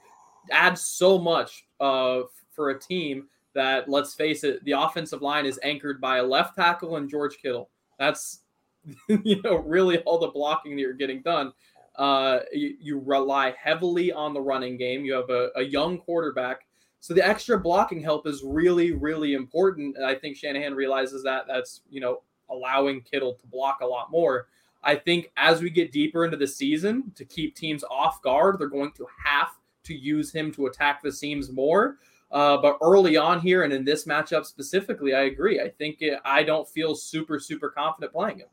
adds 0.51 0.81
so 0.81 1.17
much 1.17 1.65
uh, 1.79 2.21
for 2.51 2.69
a 2.71 2.79
team 2.79 3.27
that, 3.53 3.89
let's 3.89 4.13
face 4.13 4.43
it, 4.43 4.63
the 4.63 4.73
offensive 4.73 5.21
line 5.21 5.45
is 5.45 5.59
anchored 5.63 5.99
by 5.99 6.17
a 6.17 6.23
left 6.23 6.55
tackle 6.55 6.97
and 6.97 7.09
George 7.09 7.37
Kittle. 7.41 7.69
That's 7.97 8.41
you 9.09 9.41
know 9.41 9.57
really 9.57 9.99
all 9.99 10.19
the 10.19 10.27
blocking 10.29 10.75
that 10.75 10.81
you're 10.81 10.93
getting 10.93 11.21
done. 11.21 11.51
Uh, 11.95 12.39
you, 12.53 12.77
you, 12.79 12.99
rely 12.99 13.53
heavily 13.61 14.09
on 14.09 14.33
the 14.33 14.39
running 14.39 14.77
game. 14.77 15.03
You 15.03 15.13
have 15.13 15.29
a, 15.29 15.49
a 15.57 15.61
young 15.61 15.97
quarterback 15.97 16.61
so 16.99 17.13
the 17.13 17.25
extra 17.25 17.59
blocking 17.59 18.01
help 18.01 18.27
is 18.27 18.43
really, 18.43 18.91
really 18.91 19.33
important. 19.33 19.95
And 19.95 20.05
I 20.05 20.15
think 20.15 20.35
Shanahan 20.35 20.75
realizes 20.75 21.23
that 21.23 21.45
that's, 21.47 21.81
you 21.89 22.01
know, 22.01 22.21
allowing 22.49 23.01
Kittle 23.01 23.35
to 23.35 23.47
block 23.47 23.79
a 23.81 23.85
lot 23.85 24.11
more. 24.11 24.47
I 24.83 24.95
think 24.95 25.31
as 25.37 25.61
we 25.61 25.69
get 25.69 25.91
deeper 25.91 26.25
into 26.25 26.37
the 26.37 26.47
season 26.47 27.11
to 27.15 27.25
keep 27.25 27.55
teams 27.55 27.83
off 27.89 28.21
guard, 28.21 28.59
they're 28.59 28.67
going 28.67 28.91
to 28.93 29.07
have 29.23 29.49
to 29.83 29.93
use 29.93 30.31
him 30.31 30.51
to 30.53 30.67
attack 30.67 31.01
the 31.01 31.11
seams 31.11 31.51
more. 31.51 31.97
Uh, 32.31 32.57
but 32.57 32.77
early 32.81 33.17
on 33.17 33.39
here 33.39 33.63
and 33.63 33.73
in 33.73 33.83
this 33.83 34.05
matchup 34.05 34.45
specifically, 34.45 35.15
I 35.15 35.21
agree. 35.21 35.59
I 35.59 35.69
think 35.69 35.97
it, 36.01 36.19
I 36.23 36.43
don't 36.43 36.67
feel 36.67 36.95
super, 36.95 37.39
super 37.39 37.69
confident 37.69 38.13
playing 38.13 38.39
him. 38.39 38.47